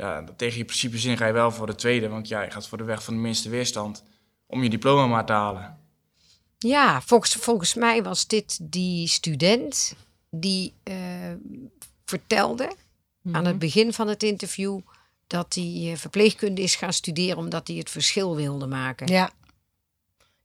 ja, 0.00 0.24
tegen 0.36 0.58
je 0.58 0.64
principe 0.64 0.98
zin 0.98 1.16
ga 1.16 1.26
je 1.26 1.32
wel 1.32 1.50
voor 1.50 1.66
de 1.66 1.74
tweede, 1.74 2.08
want 2.08 2.28
ja, 2.28 2.42
je 2.42 2.50
gaat 2.50 2.68
voor 2.68 2.78
de 2.78 2.84
weg 2.84 3.04
van 3.04 3.14
de 3.14 3.20
minste 3.20 3.48
weerstand 3.48 4.02
om 4.46 4.62
je 4.62 4.70
diploma 4.70 5.06
maar 5.06 5.26
te 5.26 5.32
halen. 5.32 5.78
ja 6.58 7.00
volgens, 7.00 7.32
volgens 7.32 7.74
mij 7.74 8.02
was 8.02 8.26
dit 8.26 8.58
die 8.62 9.08
student 9.08 9.94
die 10.30 10.74
eh, 10.82 10.96
vertelde 12.04 12.72
aan 13.32 13.44
het 13.44 13.58
begin 13.58 13.92
van 13.92 14.08
het 14.08 14.22
interview 14.22 14.80
dat 15.26 15.54
hij 15.54 15.90
eh, 15.90 15.96
verpleegkunde 15.96 16.62
is 16.62 16.74
gaan 16.74 16.92
studeren 16.92 17.38
omdat 17.38 17.68
hij 17.68 17.76
het 17.76 17.90
verschil 17.90 18.36
wilde 18.36 18.66
maken. 18.66 19.06
Ja. 19.06 19.30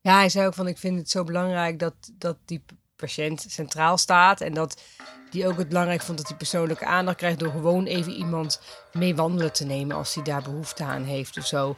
Ja, 0.06 0.16
hij 0.16 0.30
zei 0.30 0.48
ook 0.48 0.54
van 0.54 0.68
ik 0.68 0.78
vind 0.78 0.98
het 1.00 1.10
zo 1.10 1.24
belangrijk 1.24 1.80
dat, 1.80 1.94
dat 2.18 2.38
die 2.46 2.64
patiënt 2.96 3.46
centraal 3.50 3.98
staat. 3.98 4.42
En 4.42 4.54
dat 4.54 4.82
die 5.30 5.48
ook 5.48 5.58
het 5.58 5.68
belangrijk 5.68 6.02
vond 6.02 6.18
dat 6.18 6.28
hij 6.28 6.38
persoonlijke 6.38 6.86
aandacht 6.86 7.18
krijgt 7.18 7.40
door 7.40 7.52
gewoon 7.52 7.86
even 7.86 8.12
iemand 8.12 8.62
mee 8.94 9.16
wandelen 9.16 9.54
te 9.54 9.66
nemen 9.66 9.96
als 9.96 10.14
hij 10.14 10.24
daar 10.24 10.42
behoefte 10.42 10.84
aan 10.84 11.04
heeft 11.04 11.38
of 11.38 11.46
zo. 11.46 11.76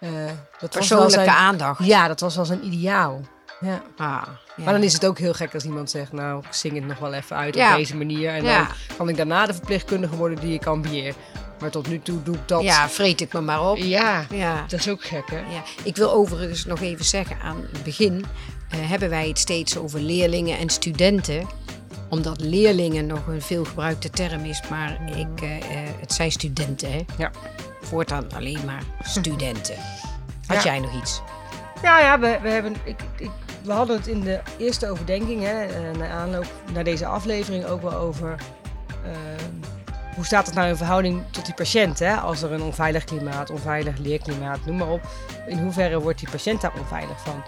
Eh, 0.00 0.10
dat 0.26 0.34
was 0.60 0.68
Persoonlijke 0.70 1.12
zijn- 1.14 1.28
aandacht. 1.28 1.84
Ja, 1.84 2.08
dat 2.08 2.20
was 2.20 2.36
wel 2.36 2.44
zijn 2.44 2.64
ideaal. 2.66 3.20
Ja. 3.60 3.82
Ah, 3.96 4.22
ja. 4.56 4.64
Maar 4.64 4.72
dan 4.72 4.82
is 4.82 4.92
het 4.92 5.06
ook 5.06 5.18
heel 5.18 5.32
gek 5.34 5.54
als 5.54 5.64
iemand 5.64 5.90
zegt, 5.90 6.12
nou, 6.12 6.44
ik 6.46 6.52
zing 6.52 6.74
het 6.74 6.86
nog 6.86 6.98
wel 6.98 7.12
even 7.12 7.36
uit 7.36 7.54
Ja. 7.54 7.70
op 7.70 7.76
deze 7.76 7.96
manier. 7.96 8.30
En 8.34 8.44
dan 8.44 8.66
kan 8.96 9.08
ik 9.08 9.16
daarna 9.16 9.46
de 9.46 9.54
verpleegkundige 9.54 10.16
worden 10.16 10.40
die 10.40 10.54
ik 10.54 10.66
ambieer. 10.66 11.14
Maar 11.62 11.70
tot 11.70 11.88
nu 11.88 12.00
toe 12.00 12.22
doe 12.22 12.34
ik 12.34 12.48
dat. 12.48 12.62
Ja, 12.62 12.88
vreet 12.88 13.20
ik 13.20 13.32
me 13.32 13.40
maar 13.40 13.70
op. 13.70 13.76
Ja, 13.76 14.24
Ja. 14.30 14.64
dat 14.68 14.80
is 14.80 14.88
ook 14.88 15.04
gek, 15.04 15.30
hè? 15.30 15.38
Ja, 15.38 15.62
ik 15.84 15.96
wil 15.96 16.12
overigens 16.12 16.64
nog 16.64 16.80
even 16.80 17.04
zeggen, 17.04 17.36
aan 17.42 17.56
het 17.72 17.82
begin 17.82 18.24
eh, 18.70 18.78
hebben 18.82 19.08
wij 19.08 19.28
het 19.28 19.38
steeds 19.38 19.76
over 19.78 20.00
leerlingen 20.00 20.58
en 20.58 20.68
studenten. 20.68 21.46
Omdat 22.08 22.40
leerlingen 22.40 23.06
nog 23.06 23.26
een 23.26 23.42
veelgebruikte 23.42 24.10
term 24.10 24.44
is, 24.44 24.62
maar 24.70 24.98
ik, 25.16 25.40
eh, 25.42 25.56
eh, 25.56 25.62
het 26.00 26.12
zijn 26.12 26.32
studenten. 26.32 26.92
Hè? 26.92 27.00
Ja. 27.18 27.30
Voortaan 27.80 28.26
alleen 28.34 28.60
maar 28.66 28.82
studenten. 29.02 29.76
Had 30.46 30.56
Ja. 30.62 30.70
jij 30.70 30.80
nog 30.80 30.94
iets? 31.00 31.20
Ja, 31.82 32.00
ja, 32.00 32.18
we, 32.18 32.38
we, 32.42 32.48
hebben, 32.48 32.74
ik, 32.84 33.00
ik, 33.18 33.30
we 33.64 33.72
hadden 33.72 33.96
het 33.96 34.06
in 34.06 34.20
de 34.20 34.40
eerste 34.58 34.90
overdenking, 34.90 35.42
hè, 35.42 35.62
eh, 35.64 35.96
na 35.98 36.08
aanloop 36.08 36.46
naar 36.72 36.84
deze 36.84 37.06
aflevering, 37.06 37.64
ook 37.66 37.82
wel 37.82 37.92
over 37.94 38.36
ehm, 39.04 39.61
hoe 40.14 40.24
staat 40.24 40.46
het 40.46 40.54
nou 40.54 40.68
in 40.68 40.76
verhouding 40.76 41.22
tot 41.30 41.44
die 41.44 41.54
patiënt. 41.54 41.98
Hè? 41.98 42.14
Als 42.16 42.42
er 42.42 42.52
een 42.52 42.62
onveilig 42.62 43.04
klimaat, 43.04 43.50
onveilig 43.50 43.98
leerklimaat, 43.98 44.58
noem 44.66 44.76
maar 44.76 44.88
op. 44.90 45.00
In 45.46 45.58
hoeverre 45.58 46.00
wordt 46.00 46.18
die 46.18 46.30
patiënt 46.30 46.60
daar 46.60 46.72
onveilig 46.78 47.20
van? 47.20 47.42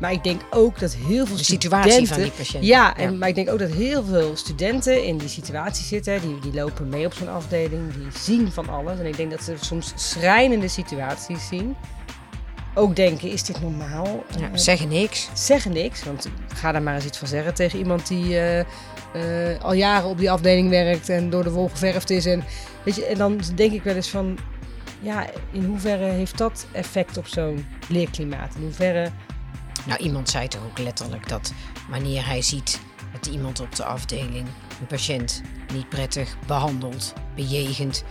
Maar 0.00 0.12
ik 0.12 0.24
denk 0.24 0.40
ook 0.50 0.78
dat 0.78 0.94
heel 0.94 1.26
veel 1.26 1.36
De 1.36 1.42
studenten... 1.44 1.90
situatie 1.90 2.08
van 2.08 2.22
die 2.22 2.30
patiënt. 2.30 2.64
Ja, 2.64 2.96
en, 2.96 3.18
maar 3.18 3.28
ik 3.28 3.34
denk 3.34 3.50
ook 3.50 3.58
dat 3.58 3.70
heel 3.70 4.04
veel 4.04 4.36
studenten 4.36 5.04
in 5.04 5.18
die 5.18 5.28
situatie 5.28 5.84
zitten. 5.84 6.20
Die, 6.20 6.38
die 6.40 6.54
lopen 6.54 6.88
mee 6.88 7.06
op 7.06 7.12
zo'n 7.14 7.28
afdeling, 7.28 7.92
die 7.94 8.06
zien 8.20 8.52
van 8.52 8.68
alles. 8.68 8.98
En 8.98 9.06
ik 9.06 9.16
denk 9.16 9.30
dat 9.30 9.42
ze 9.42 9.54
soms 9.60 9.92
schrijnende 9.94 10.68
situaties 10.68 11.46
zien. 11.48 11.76
Ook 12.74 12.96
denken, 12.96 13.30
is 13.30 13.42
dit 13.42 13.60
normaal? 13.60 14.24
Ja, 14.38 14.42
Eh, 14.44 14.48
zeggen 14.54 14.88
niks. 14.88 15.28
zeggen 15.34 15.72
niks. 15.72 16.04
Want 16.04 16.28
ga 16.54 16.72
daar 16.72 16.82
maar 16.82 16.94
eens 16.94 17.04
iets 17.04 17.18
van 17.18 17.28
zeggen 17.28 17.54
tegen 17.54 17.78
iemand 17.78 18.06
die 18.08 18.38
eh, 18.40 18.64
eh, 19.12 19.62
al 19.62 19.72
jaren 19.72 20.08
op 20.08 20.18
die 20.18 20.30
afdeling 20.30 20.68
werkt 20.68 21.08
en 21.08 21.30
door 21.30 21.42
de 21.42 21.50
wol 21.50 21.68
geverfd 21.68 22.10
is. 22.10 22.26
En, 22.26 22.44
weet 22.82 22.96
je, 22.96 23.04
en 23.04 23.18
dan 23.18 23.40
denk 23.54 23.72
ik 23.72 23.82
wel 23.82 23.94
eens 23.94 24.08
van, 24.08 24.38
ja, 25.00 25.26
in 25.52 25.64
hoeverre 25.64 26.04
heeft 26.04 26.38
dat 26.38 26.66
effect 26.72 27.16
op 27.16 27.26
zo'n 27.26 27.66
leerklimaat? 27.88 28.54
In 28.54 28.62
hoeverre, 28.62 29.10
Nou, 29.86 30.00
iemand 30.00 30.30
zei 30.30 30.48
toch 30.48 30.64
ook 30.64 30.78
letterlijk 30.78 31.28
dat 31.28 31.52
wanneer 31.90 32.26
hij 32.26 32.42
ziet 32.42 32.80
dat 33.12 33.26
iemand 33.26 33.60
op 33.60 33.74
de 33.76 33.84
afdeling 33.84 34.46
een 34.80 34.86
patiënt 34.86 35.42
niet 35.72 35.88
prettig 35.88 36.36
behandelt, 36.46 37.12
bejegent, 37.34 38.04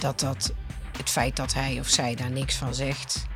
dat 0.00 0.20
dat 0.20 0.52
het 0.96 1.10
feit 1.10 1.36
dat 1.36 1.54
hij 1.54 1.78
of 1.80 1.88
zij 1.88 2.14
daar 2.14 2.30
niks 2.30 2.54
van 2.54 2.74
zegt, 2.74 3.26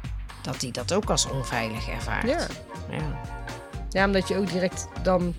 dat 0.42 0.60
hij 0.60 0.70
dat 0.70 0.92
ook 0.92 1.10
als 1.10 1.28
onveilig 1.28 1.88
ervaart. 1.88 2.28
Ja. 2.28 2.46
ja. 2.90 3.20
ja, 3.88 4.06
omdat 4.06 4.28
je 4.28 4.36
ook 4.36 4.50
direct 4.50 4.88
dan 5.02 5.34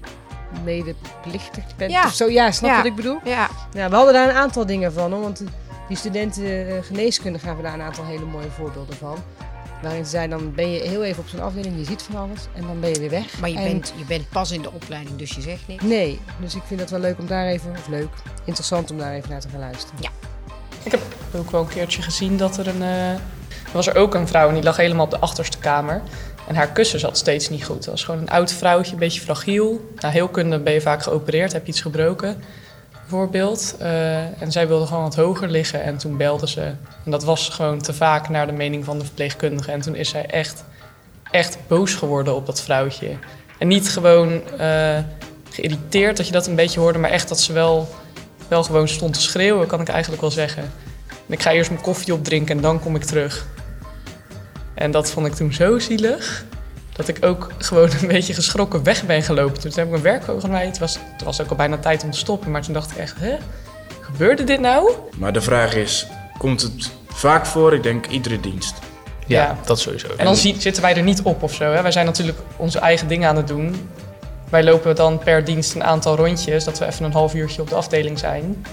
medeplichtig 0.63 1.63
bent 1.77 1.91
Ja. 1.91 2.03
of 2.05 2.13
zo. 2.13 2.29
Ja, 2.29 2.51
snap 2.51 2.69
Ja. 2.69 2.77
wat 2.77 2.85
ik 2.85 2.95
bedoel? 2.95 3.19
Ja, 3.23 3.49
Ja, 3.73 3.89
we 3.89 3.95
hadden 3.95 4.13
daar 4.13 4.29
een 4.29 4.35
aantal 4.35 4.65
dingen 4.65 4.93
van, 4.93 5.11
hoor, 5.11 5.21
want 5.21 5.43
Die 5.87 5.97
studenten 5.97 6.67
eh, 6.67 6.83
geneeskunde 6.83 7.39
gaven 7.39 7.63
daar 7.63 7.73
een 7.73 7.81
aantal 7.81 8.05
hele 8.05 8.25
mooie 8.25 8.49
voorbeelden 8.57 8.95
van. 8.95 9.17
Waarin 9.81 10.03
ze 10.03 10.09
zeiden, 10.11 10.37
dan 10.37 10.53
ben 10.53 10.71
je 10.71 10.81
heel 10.81 11.03
even 11.03 11.23
op 11.23 11.27
zo'n 11.29 11.41
afdeling, 11.41 11.77
je 11.77 11.83
ziet 11.85 12.01
van 12.01 12.15
alles 12.15 12.47
en 12.55 12.61
dan 12.67 12.79
ben 12.79 12.89
je 12.89 12.99
weer 12.99 13.09
weg. 13.09 13.39
Maar 13.39 13.49
je, 13.49 13.57
En- 13.57 13.63
bent, 13.63 13.93
je 13.97 14.05
bent 14.05 14.29
pas 14.29 14.51
in 14.51 14.61
de 14.61 14.71
opleiding, 14.71 15.15
dus 15.17 15.31
je 15.31 15.41
zegt 15.41 15.67
niks. 15.67 15.83
Nee, 15.83 16.19
dus 16.39 16.55
ik 16.55 16.61
vind 16.65 16.79
het 16.79 16.89
wel 16.89 16.99
leuk 16.99 17.19
om 17.19 17.27
daar 17.27 17.45
even, 17.45 17.71
of 17.71 17.87
leuk, 17.87 18.09
interessant 18.45 18.91
om 18.91 18.97
daar 18.97 19.13
even 19.13 19.29
naar 19.29 19.39
te 19.41 19.49
gaan 19.49 19.59
luisteren. 19.59 19.95
Ja. 19.99 20.09
Ik 20.83 20.91
heb 20.91 21.01
ook 21.37 21.51
wel 21.51 21.61
een 21.61 21.67
keertje 21.67 22.01
gezien 22.01 22.37
dat 22.37 22.57
er 22.57 22.67
een... 22.67 22.81
eh, 22.81 23.09
er 23.11 23.19
was 23.71 23.87
er 23.87 23.95
ook 23.95 24.13
een 24.15 24.27
vrouw 24.27 24.47
en 24.47 24.53
die 24.53 24.63
lag 24.63 24.77
helemaal 24.77 25.05
op 25.05 25.11
de 25.11 25.19
achterste 25.19 25.57
kamer. 25.57 26.01
En 26.47 26.55
haar 26.55 26.71
kussen 26.71 26.99
zat 26.99 27.17
steeds 27.17 27.49
niet 27.49 27.65
goed. 27.65 27.77
Dat 27.83 27.85
was 27.85 28.03
gewoon 28.03 28.21
een 28.21 28.29
oud 28.29 28.51
vrouwtje, 28.51 28.93
een 28.93 28.99
beetje 28.99 29.21
fragiel. 29.21 29.89
Na 29.99 30.09
heelkunde 30.09 30.59
ben 30.59 30.73
je 30.73 30.81
vaak 30.81 31.03
geopereerd, 31.03 31.53
heb 31.53 31.65
je 31.65 31.71
iets 31.71 31.81
gebroken, 31.81 32.43
bijvoorbeeld. 32.91 33.75
Eh, 33.79 34.41
en 34.41 34.51
zij 34.51 34.67
wilde 34.67 34.85
gewoon 34.85 35.03
wat 35.03 35.15
hoger 35.15 35.49
liggen 35.49 35.83
en 35.83 35.97
toen 35.97 36.17
belde 36.17 36.47
ze. 36.47 36.61
En 37.05 37.11
dat 37.11 37.23
was 37.23 37.49
gewoon 37.49 37.81
te 37.81 37.93
vaak 37.93 38.29
naar 38.29 38.47
de 38.47 38.53
mening 38.53 38.85
van 38.85 38.99
de 38.99 39.05
verpleegkundige. 39.05 39.71
En 39.71 39.81
toen 39.81 39.95
is 39.95 40.09
zij 40.09 40.25
echt, 40.25 40.63
echt 41.31 41.57
boos 41.67 41.93
geworden 41.93 42.35
op 42.35 42.45
dat 42.45 42.61
vrouwtje. 42.61 43.17
En 43.59 43.67
niet 43.67 43.89
gewoon 43.89 44.41
eh, 44.57 44.99
geïrriteerd 45.49 46.17
dat 46.17 46.25
je 46.25 46.31
dat 46.33 46.47
een 46.47 46.55
beetje 46.55 46.79
hoorde, 46.79 46.99
maar 46.99 47.11
echt 47.11 47.29
dat 47.29 47.39
ze 47.39 47.53
wel, 47.53 47.87
wel 48.47 48.63
gewoon 48.63 48.87
stond 48.87 49.13
te 49.13 49.21
schreeuwen, 49.21 49.67
kan 49.67 49.81
ik 49.81 49.89
eigenlijk 49.89 50.21
wel 50.21 50.31
zeggen. 50.31 50.63
En 51.27 51.33
ik 51.33 51.41
ga 51.41 51.51
eerst 51.51 51.69
mijn 51.69 51.81
koffie 51.81 52.13
opdrinken 52.13 52.55
en 52.55 52.61
dan 52.61 52.79
kom 52.79 52.95
ik 52.95 53.03
terug. 53.03 53.45
En 54.75 54.91
dat 54.91 55.11
vond 55.11 55.27
ik 55.27 55.33
toen 55.33 55.53
zo 55.53 55.79
zielig. 55.79 56.45
Dat 56.93 57.07
ik 57.07 57.25
ook 57.25 57.51
gewoon 57.57 57.89
een 58.01 58.07
beetje 58.07 58.33
geschrokken 58.33 58.83
weg 58.83 59.05
ben 59.05 59.23
gelopen. 59.23 59.61
Toen 59.61 59.71
heb 59.75 59.85
ik 59.85 59.91
mijn 59.91 60.03
werk 60.03 60.29
overgemaakt. 60.29 60.65
Het 60.65 60.77
was, 60.79 60.97
het 61.11 61.23
was 61.23 61.41
ook 61.41 61.49
al 61.49 61.55
bijna 61.55 61.77
tijd 61.77 62.03
om 62.03 62.11
te 62.11 62.17
stoppen. 62.17 62.51
Maar 62.51 62.61
toen 62.61 62.73
dacht 62.73 62.91
ik 62.91 62.97
echt, 62.97 63.15
hè? 63.19 63.35
Gebeurde 64.01 64.43
dit 64.43 64.59
nou? 64.59 64.91
Maar 65.17 65.33
de 65.33 65.41
vraag 65.41 65.75
is, 65.75 66.07
komt 66.37 66.61
het 66.61 66.91
vaak 67.07 67.45
voor? 67.45 67.73
Ik 67.73 67.83
denk 67.83 68.07
iedere 68.07 68.39
dienst. 68.39 68.75
Ja, 69.27 69.41
Ja. 69.43 69.57
dat 69.65 69.79
sowieso. 69.79 70.07
En 70.17 70.25
dan 70.25 70.35
zitten 70.35 70.81
wij 70.81 70.95
er 70.95 71.03
niet 71.03 71.21
op 71.21 71.43
of 71.43 71.53
zo. 71.53 71.63
Hè? 71.71 71.81
Wij 71.81 71.91
zijn 71.91 72.05
natuurlijk 72.05 72.37
onze 72.55 72.79
eigen 72.79 73.07
dingen 73.07 73.29
aan 73.29 73.35
het 73.35 73.47
doen. 73.47 73.89
Wij 74.49 74.63
lopen 74.63 74.95
dan 74.95 75.17
per 75.19 75.43
dienst 75.45 75.75
een 75.75 75.83
aantal 75.83 76.15
rondjes. 76.15 76.63
Dat 76.63 76.79
we 76.79 76.85
even 76.85 77.05
een 77.05 77.11
half 77.11 77.33
uurtje 77.33 77.61
op 77.61 77.69
de 77.69 77.75
afdeling 77.75 78.19
zijn. 78.19 78.65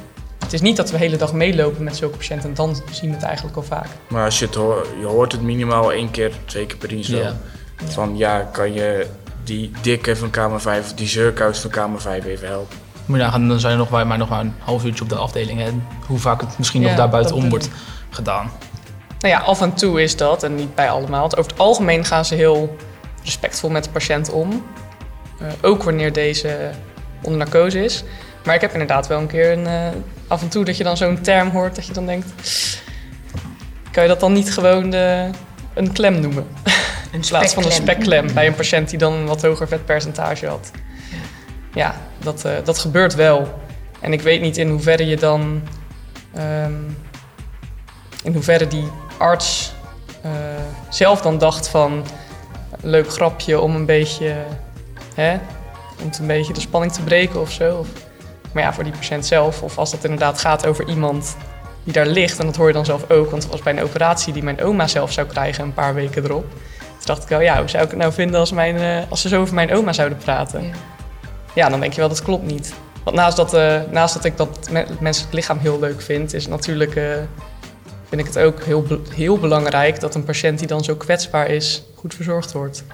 Het 0.50 0.60
is 0.60 0.66
niet 0.66 0.76
dat 0.76 0.90
we 0.90 0.96
de 0.96 1.02
hele 1.02 1.16
dag 1.16 1.32
meelopen 1.32 1.84
met 1.84 1.96
zulke 1.96 2.16
patiënten. 2.16 2.48
En 2.48 2.54
dan 2.54 2.82
zien 2.90 3.10
we 3.10 3.16
het 3.16 3.24
eigenlijk 3.24 3.56
al 3.56 3.62
vaak. 3.62 3.86
Maar 4.08 4.24
als 4.24 4.38
je 4.38 4.46
het 4.46 4.54
hoort, 4.54 4.86
je 5.00 5.06
hoort 5.06 5.32
het 5.32 5.42
minimaal 5.42 5.92
één 5.92 6.10
keer, 6.10 6.32
twee 6.44 6.66
keer 6.66 6.76
per 6.76 6.88
dienst. 6.88 7.10
Ja. 7.10 7.36
Van 7.84 8.16
ja, 8.16 8.40
kan 8.52 8.72
je 8.72 9.06
die 9.44 9.70
dikke 9.80 10.16
van 10.16 10.30
kamer 10.30 10.60
5 10.60 10.84
of 10.84 10.92
die 10.92 11.08
zeurkous 11.08 11.58
van 11.58 11.70
kamer 11.70 12.00
5 12.00 12.24
even 12.24 12.48
helpen? 12.48 12.76
Moet 13.06 13.18
je 13.18 13.22
nagaan, 13.24 13.48
dan 13.48 13.60
zijn 13.60 13.72
er 13.72 13.78
nog 13.78 13.90
maar, 13.90 14.06
maar 14.06 14.18
nog 14.18 14.28
maar 14.28 14.40
een 14.40 14.54
half 14.58 14.84
uurtje 14.84 15.02
op 15.02 15.08
de 15.08 15.14
afdeling. 15.14 15.60
En 15.60 15.86
hoe 16.06 16.18
vaak 16.18 16.40
het 16.40 16.58
misschien 16.58 16.80
Ja, 16.80 16.86
nog 16.86 16.96
daar 16.96 17.08
buitenom 17.08 17.48
wordt 17.48 17.68
gedaan. 18.10 18.50
Nou 19.18 19.34
ja, 19.34 19.40
af 19.40 19.60
en 19.60 19.74
toe 19.74 20.02
is 20.02 20.16
dat, 20.16 20.42
en 20.42 20.54
niet 20.54 20.74
bij 20.74 20.90
allemaal. 20.90 21.20
Want 21.20 21.36
over 21.36 21.50
het 21.50 21.60
algemeen 21.60 22.04
gaan 22.04 22.24
ze 22.24 22.34
heel 22.34 22.76
respectvol 23.24 23.70
met 23.70 23.84
de 23.84 23.90
patiënt 23.90 24.30
om. 24.30 24.64
Eh, 25.40 25.46
ook 25.62 25.82
wanneer 25.82 26.12
deze 26.12 26.70
onder 27.22 27.38
narcose 27.38 27.84
is. 27.84 28.04
Maar 28.44 28.54
ik 28.54 28.60
heb 28.60 28.72
inderdaad 28.72 29.06
wel 29.06 29.18
een 29.18 29.26
keer 29.26 29.52
een, 29.52 29.66
eh, 29.66 29.88
af 30.30 30.42
en 30.42 30.48
toe 30.48 30.64
dat 30.64 30.76
je 30.76 30.84
dan 30.84 30.96
zo'n 30.96 31.20
term 31.20 31.48
hoort 31.48 31.74
dat 31.74 31.86
je 31.86 31.92
dan 31.92 32.06
denkt... 32.06 32.26
Kan 33.90 34.02
je 34.02 34.08
dat 34.08 34.20
dan 34.20 34.32
niet 34.32 34.52
gewoon 34.52 34.90
de, 34.90 35.30
een 35.74 35.92
klem 35.92 36.20
noemen? 36.20 36.46
In 37.12 37.20
plaats 37.28 37.54
van 37.54 37.64
een 37.64 37.72
spekklem 37.72 38.34
bij 38.34 38.46
een 38.46 38.54
patiënt 38.54 38.90
die 38.90 38.98
dan 38.98 39.12
een 39.12 39.26
wat 39.26 39.42
hoger 39.42 39.68
vetpercentage 39.68 40.46
had. 40.46 40.70
Ja, 41.74 41.94
dat, 42.18 42.44
eh, 42.44 42.52
dat 42.64 42.78
gebeurt 42.78 43.14
wel. 43.14 43.60
En 44.00 44.12
ik 44.12 44.20
weet 44.20 44.40
niet 44.40 44.56
in 44.56 44.68
hoeverre 44.68 45.06
je 45.06 45.16
dan... 45.16 45.62
ehm, 46.34 46.72
in 48.22 48.32
hoeverre 48.32 48.66
die 48.66 48.88
arts 49.18 49.72
eh, 50.22 50.30
zelf 50.88 51.20
dan 51.20 51.38
dacht 51.38 51.68
van 51.68 52.04
leuk 52.80 53.12
grapje 53.12 53.60
om 53.60 53.74
een 53.74 53.86
beetje, 53.86 54.34
hè, 55.14 55.34
om 56.02 56.10
een 56.20 56.26
beetje 56.26 56.52
de 56.52 56.60
spanning 56.60 56.92
te 56.92 57.02
breken 57.02 57.40
of 57.40 57.50
zo. 57.50 57.78
Of, 57.78 57.88
maar 58.52 58.62
ja, 58.62 58.72
voor 58.72 58.84
die 58.84 58.92
patiënt 58.92 59.26
zelf, 59.26 59.62
of 59.62 59.78
als 59.78 59.90
dat 59.90 60.04
inderdaad 60.04 60.38
gaat 60.38 60.66
over 60.66 60.88
iemand 60.88 61.36
die 61.84 61.92
daar 61.92 62.06
ligt, 62.06 62.38
en 62.38 62.46
dat 62.46 62.56
hoor 62.56 62.66
je 62.66 62.72
dan 62.72 62.84
zelf 62.84 63.10
ook, 63.10 63.30
want 63.30 63.42
het 63.42 63.52
was 63.52 63.62
bij 63.62 63.72
een 63.72 63.82
operatie 63.82 64.32
die 64.32 64.42
mijn 64.42 64.62
oma 64.62 64.86
zelf 64.86 65.12
zou 65.12 65.26
krijgen 65.26 65.64
een 65.64 65.74
paar 65.74 65.94
weken 65.94 66.24
erop. 66.24 66.50
Toen 66.50 67.04
dacht 67.04 67.22
ik 67.22 67.28
wel, 67.28 67.40
ja, 67.40 67.58
hoe 67.58 67.68
zou 67.68 67.84
ik 67.84 67.90
het 67.90 67.98
nou 67.98 68.12
vinden 68.12 68.40
als, 68.40 68.52
mijn, 68.52 68.76
eh, 68.76 69.10
als 69.10 69.20
ze 69.20 69.28
zo 69.28 69.40
over 69.40 69.54
mijn 69.54 69.72
oma 69.74 69.92
zouden 69.92 70.18
praten? 70.18 70.62
Ja. 70.62 70.70
Ja, 71.54 71.68
dan 71.68 71.80
denk 71.80 71.92
je 71.92 72.00
wel, 72.00 72.08
dat 72.08 72.22
klopt 72.22 72.46
niet. 72.46 72.74
Want 73.04 73.16
naast 73.16 73.36
dat, 73.36 73.54
eh, 73.54 73.80
naast 73.90 74.14
dat 74.14 74.24
ik 74.24 74.36
dat 74.36 74.68
me- 74.70 74.78
het 74.78 75.00
menselijk 75.00 75.32
lichaam 75.34 75.58
heel 75.58 75.78
leuk 75.78 76.00
vind, 76.02 76.34
is 76.34 76.42
het 76.42 76.50
natuurlijk, 76.52 76.96
eh, 76.96 77.04
vind 78.08 78.20
ik 78.20 78.26
het 78.26 78.38
ook 78.38 78.62
heel, 78.62 78.84
heel 79.14 79.38
belangrijk 79.38 80.00
dat 80.00 80.14
een 80.14 80.24
patiënt 80.24 80.58
die 80.58 80.68
dan 80.68 80.84
zo 80.84 80.94
kwetsbaar 80.94 81.48
is, 81.48 81.82
goed 81.94 82.14
verzorgd 82.14 82.52
wordt. 82.52 82.84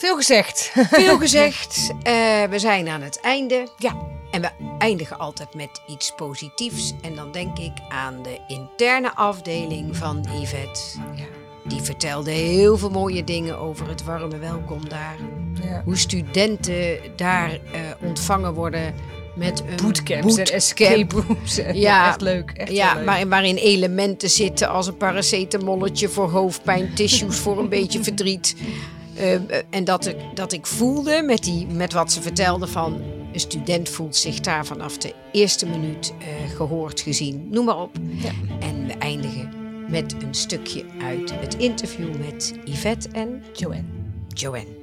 Veel 0.00 0.16
gezegd. 0.16 0.72
Veel 0.90 1.18
gezegd. 1.18 1.90
Eh, 2.02 2.14
we 2.50 2.58
zijn 2.58 2.88
aan 2.88 3.02
het 3.02 3.20
einde. 3.20 3.68
Ja. 3.76 3.96
En 4.30 4.40
we 4.40 4.48
eindigen 4.78 5.18
altijd 5.18 5.54
met 5.54 5.82
iets 5.86 6.12
positiefs. 6.16 6.94
En 7.02 7.14
dan 7.14 7.32
denk 7.32 7.58
ik 7.58 7.72
aan 7.88 8.22
de 8.22 8.38
interne 8.48 9.14
afdeling 9.14 9.96
van 9.96 10.26
Yvette. 10.40 10.80
Ja. 11.14 11.24
Die 11.64 11.80
vertelde 11.80 12.30
heel 12.30 12.78
veel 12.78 12.90
mooie 12.90 13.24
dingen 13.24 13.58
over 13.58 13.88
het 13.88 14.04
warme 14.04 14.38
welkom 14.38 14.88
daar. 14.88 15.16
Ja. 15.62 15.82
Hoe 15.84 15.96
studenten 15.96 16.98
daar 17.16 17.50
eh, 17.50 17.80
ontvangen 18.00 18.54
worden 18.54 18.94
met 19.34 19.60
een 19.60 19.76
Bootcamps 19.82 20.36
en 20.36 20.44
escape 20.44 21.14
rooms. 21.26 21.56
Ja. 21.56 21.72
Ja, 21.72 22.08
echt 22.08 22.20
leuk. 22.20 22.50
Echt 22.50 22.70
ja, 22.70 22.86
heel 22.86 22.96
leuk. 22.96 23.04
maar, 23.04 23.28
waarin 23.28 23.56
elementen 23.56 24.30
zitten 24.30 24.68
als 24.68 24.86
een 24.86 24.96
paracetamolletje 24.96 26.08
voor 26.08 26.30
hoofdpijn, 26.30 26.94
tissues 26.94 27.36
voor 27.36 27.58
een 27.58 27.68
beetje 27.68 28.02
verdriet. 28.02 28.56
Eh, 29.16 29.34
en 29.70 29.84
dat 29.84 30.06
ik, 30.06 30.16
dat 30.34 30.52
ik 30.52 30.66
voelde 30.66 31.22
met, 31.22 31.42
die, 31.42 31.66
met 31.66 31.92
wat 31.92 32.12
ze 32.12 32.22
vertelde 32.22 32.66
van... 32.66 33.02
een 33.32 33.40
student 33.40 33.88
voelt 33.88 34.16
zich 34.16 34.40
daar 34.40 34.66
vanaf 34.66 34.98
de 34.98 35.14
eerste 35.32 35.66
minuut 35.66 36.12
eh, 36.18 36.56
gehoord, 36.56 37.00
gezien, 37.00 37.48
noem 37.50 37.64
maar 37.64 37.80
op. 37.80 37.96
En 38.60 38.86
we 38.86 38.92
eindigen 38.92 39.52
met 39.88 40.14
een 40.22 40.34
stukje 40.34 40.84
uit 41.02 41.32
het 41.40 41.56
interview 41.56 42.14
met 42.16 42.54
Yvette 42.64 43.08
en 43.12 43.42
Joanne. 43.52 43.84
Joanne. 44.28 44.78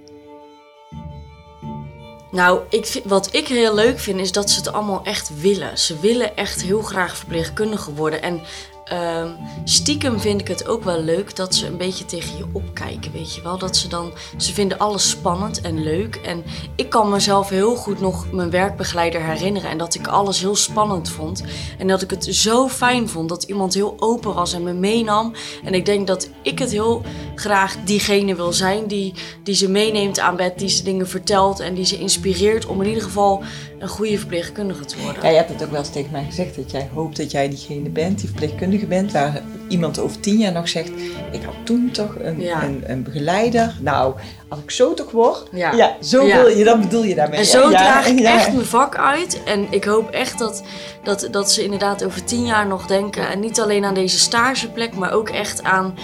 Nou, 2.32 2.62
ik 2.70 2.86
vind, 2.86 3.06
wat 3.06 3.34
ik 3.34 3.48
heel 3.48 3.76
leuk 3.76 4.00
vind 4.00 4.20
is 4.20 4.32
dat 4.32 4.50
ze 4.50 4.60
het 4.60 4.72
allemaal 4.72 5.04
echt 5.04 5.42
willen. 5.42 5.78
Ze 5.78 6.00
willen 6.00 6.36
echt 6.36 6.62
heel 6.62 6.82
graag 6.82 7.18
verpleegkundige 7.18 7.94
worden. 7.94 8.22
En 8.22 8.42
ehm, 8.90 9.30
stiekem 9.64 10.20
vind 10.20 10.42
ik 10.42 10.48
het 10.48 10.68
ook 10.68 10.84
wel 10.84 11.02
leuk 11.02 11.36
dat 11.36 11.56
ze 11.56 11.66
een 11.66 11.78
beetje 11.78 12.06
tegen 12.06 12.38
je 12.38 12.46
opkijken, 12.52 13.12
weet 13.12 13.36
je 13.36 13.42
wel. 13.42 13.58
Dat 13.58 13.78
ze 13.78 13.88
dan, 13.88 14.12
ze 14.38 14.54
vinden 14.54 14.78
alles 14.78 15.10
spannend 15.10 15.62
en 15.62 15.84
leuk. 15.84 16.16
En 16.16 16.44
ik 16.76 16.90
kan 16.90 17.10
mezelf 17.10 17.50
heel 17.50 17.76
goed 17.76 18.00
nog 18.00 18.32
mijn 18.32 18.50
werkbegeleider 18.50 19.22
herinneren. 19.22 19.70
En 19.70 19.78
dat 19.78 19.96
ik 19.96 20.08
alles 20.08 20.40
heel 20.40 20.56
spannend 20.56 21.10
vond. 21.10 21.44
En 21.78 21.88
dat 21.88 22.02
ik 22.02 22.10
het 22.10 22.26
zo 22.26 22.68
fijn 22.68 23.10
vond 23.10 23.30
dat 23.30 23.44
iemand 23.44 23.74
heel 23.74 23.96
open 24.00 24.34
was 24.34 24.54
en 24.54 24.64
me 24.64 24.74
meenam. 24.74 25.34
En 25.64 25.74
ik 25.74 25.86
denk 25.86 26.08
dat 26.08 26.30
ik 26.42 26.60
het 26.60 26.72
heel 26.72 27.02
graag 27.36 27.76
diegene 27.84 28.36
wil 28.36 28.54
zijn 28.54 28.88
die, 28.88 29.14
die 29.44 29.56
ze 29.56 29.70
meeneemt 29.70 30.20
aan 30.20 30.36
bed, 30.36 30.60
die 30.60 30.70
ze 30.70 30.84
dingen 30.84 31.08
vertelt 31.08 31.60
en 31.60 31.74
die 31.74 31.86
ze 31.86 32.00
inspireert 32.00 32.66
om 32.66 32.82
in 32.82 32.88
ieder 32.88 33.04
geval 33.04 33.44
een 33.80 33.88
goede 33.88 34.18
verpleegkundige 34.18 34.86
te 34.86 35.02
worden. 35.02 35.24
Ja, 35.24 35.30
je 35.30 35.36
hebt 35.36 35.50
het 35.50 35.64
ook 35.64 35.70
wel 35.70 35.80
eens 35.80 35.90
tegen 35.90 36.12
mij 36.12 36.24
gezegd 36.24 36.56
dat 36.56 36.72
jij 36.72 36.90
hoopt 36.94 37.18
dat 37.18 37.32
jij 37.32 37.50
diegene 37.50 37.90
bent, 37.90 38.20
die 38.20 38.28
verpleegkundige 38.28 38.77
bent, 38.86 39.12
waar 39.12 39.42
iemand 39.68 40.00
over 40.00 40.20
tien 40.20 40.38
jaar 40.38 40.52
nog 40.52 40.70
zegt: 40.70 40.90
Ik 41.32 41.44
had 41.44 41.54
toen 41.64 41.90
toch 41.92 42.16
een, 42.20 42.40
Ja. 42.42 42.64
een, 42.64 42.84
een 42.86 43.04
begeleider. 43.04 43.76
Nou, 43.82 44.16
als 44.48 44.60
ik 44.60 44.72
zo 44.72 44.94
toch 44.94 45.12
word, 45.12 45.44
Ja. 45.52 45.72
ja, 45.74 45.96
zo 46.02 46.26
Ja. 46.26 46.36
wil 46.36 46.48
je, 46.58 46.64
dat 46.64 46.82
bedoel 46.82 47.04
je 47.04 47.16
daarmee. 47.16 47.40
En 47.40 47.46
zo 47.46 47.70
draag 47.70 48.08
ik 48.08 48.20
echt 48.36 48.54
mijn 48.54 48.66
vak 48.66 48.98
uit. 48.98 49.42
En 49.46 49.68
ik 49.70 49.84
hoop 49.84 50.10
echt 50.10 50.40
dat, 50.40 50.64
dat, 51.04 51.28
dat 51.32 51.52
ze 51.52 51.64
inderdaad 51.64 52.04
over 52.04 52.24
tien 52.24 52.46
jaar 52.46 52.68
nog 52.68 52.86
denken. 52.88 53.30
En 53.30 53.40
niet 53.40 53.60
alleen 53.60 53.86
aan 53.86 53.94
deze 53.94 54.20
stageplek, 54.20 54.96
maar 54.96 55.12
ook 55.12 55.30
echt 55.30 55.64
aan 55.64 55.96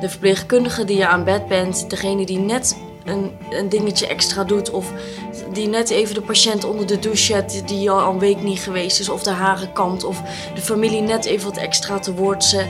de 0.00 0.08
verpleegkundige 0.08 0.84
die 0.84 0.96
je 0.96 1.06
aan 1.06 1.24
bed 1.24 1.46
bent. 1.48 1.90
Degene 1.90 2.26
die 2.26 2.38
net 2.38 2.76
een, 3.04 3.32
een 3.50 3.68
dingetje 3.68 4.06
extra 4.06 4.44
doet. 4.44 4.70
Of 4.70 4.92
die 5.52 5.68
net 5.68 5.90
even 5.90 6.14
de 6.14 6.22
patiënt 6.22 6.64
onder 6.64 6.86
de 6.86 6.98
douche 6.98 7.24
zet 7.24 7.62
die 7.66 7.90
al 7.90 8.12
een 8.12 8.18
week 8.18 8.42
niet 8.42 8.60
geweest 8.60 9.00
is. 9.00 9.08
Of 9.08 9.22
de 9.22 9.30
haren 9.30 9.72
kant. 9.72 10.04
Of 10.04 10.22
de 10.54 10.60
familie 10.60 11.00
net 11.00 11.24
even 11.24 11.48
wat 11.48 11.56
extra 11.56 11.98
te 11.98 12.14
woord 12.14 12.44
zet. 12.44 12.68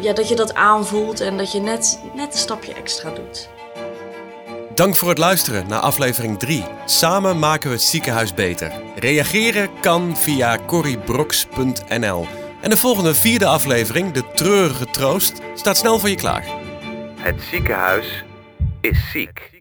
Ja, 0.00 0.12
dat 0.12 0.28
je 0.28 0.36
dat 0.36 0.54
aanvoelt 0.54 1.20
en 1.20 1.36
dat 1.36 1.52
je 1.52 1.60
net, 1.60 2.00
net 2.14 2.32
een 2.32 2.38
stapje 2.38 2.72
extra 2.72 3.10
doet. 3.10 3.48
Dank 4.74 4.96
voor 4.96 5.08
het 5.08 5.18
luisteren 5.18 5.66
naar 5.68 5.80
aflevering 5.80 6.38
3. 6.38 6.64
Samen 6.84 7.38
maken 7.38 7.68
we 7.68 7.74
het 7.74 7.84
ziekenhuis 7.84 8.34
beter. 8.34 8.72
Reageren 8.96 9.68
kan 9.80 10.16
via 10.16 10.58
corrybrox.nl. 10.66 12.26
En 12.60 12.70
de 12.70 12.76
volgende 12.76 13.14
vierde 13.14 13.46
aflevering, 13.46 14.12
de 14.12 14.24
treurige 14.34 14.86
troost, 14.90 15.40
staat 15.54 15.76
snel 15.76 15.98
voor 15.98 16.08
je 16.08 16.14
klaar. 16.14 16.44
Het 17.16 17.42
ziekenhuis 17.50 18.24
is 18.80 19.10
ziek. 19.10 19.59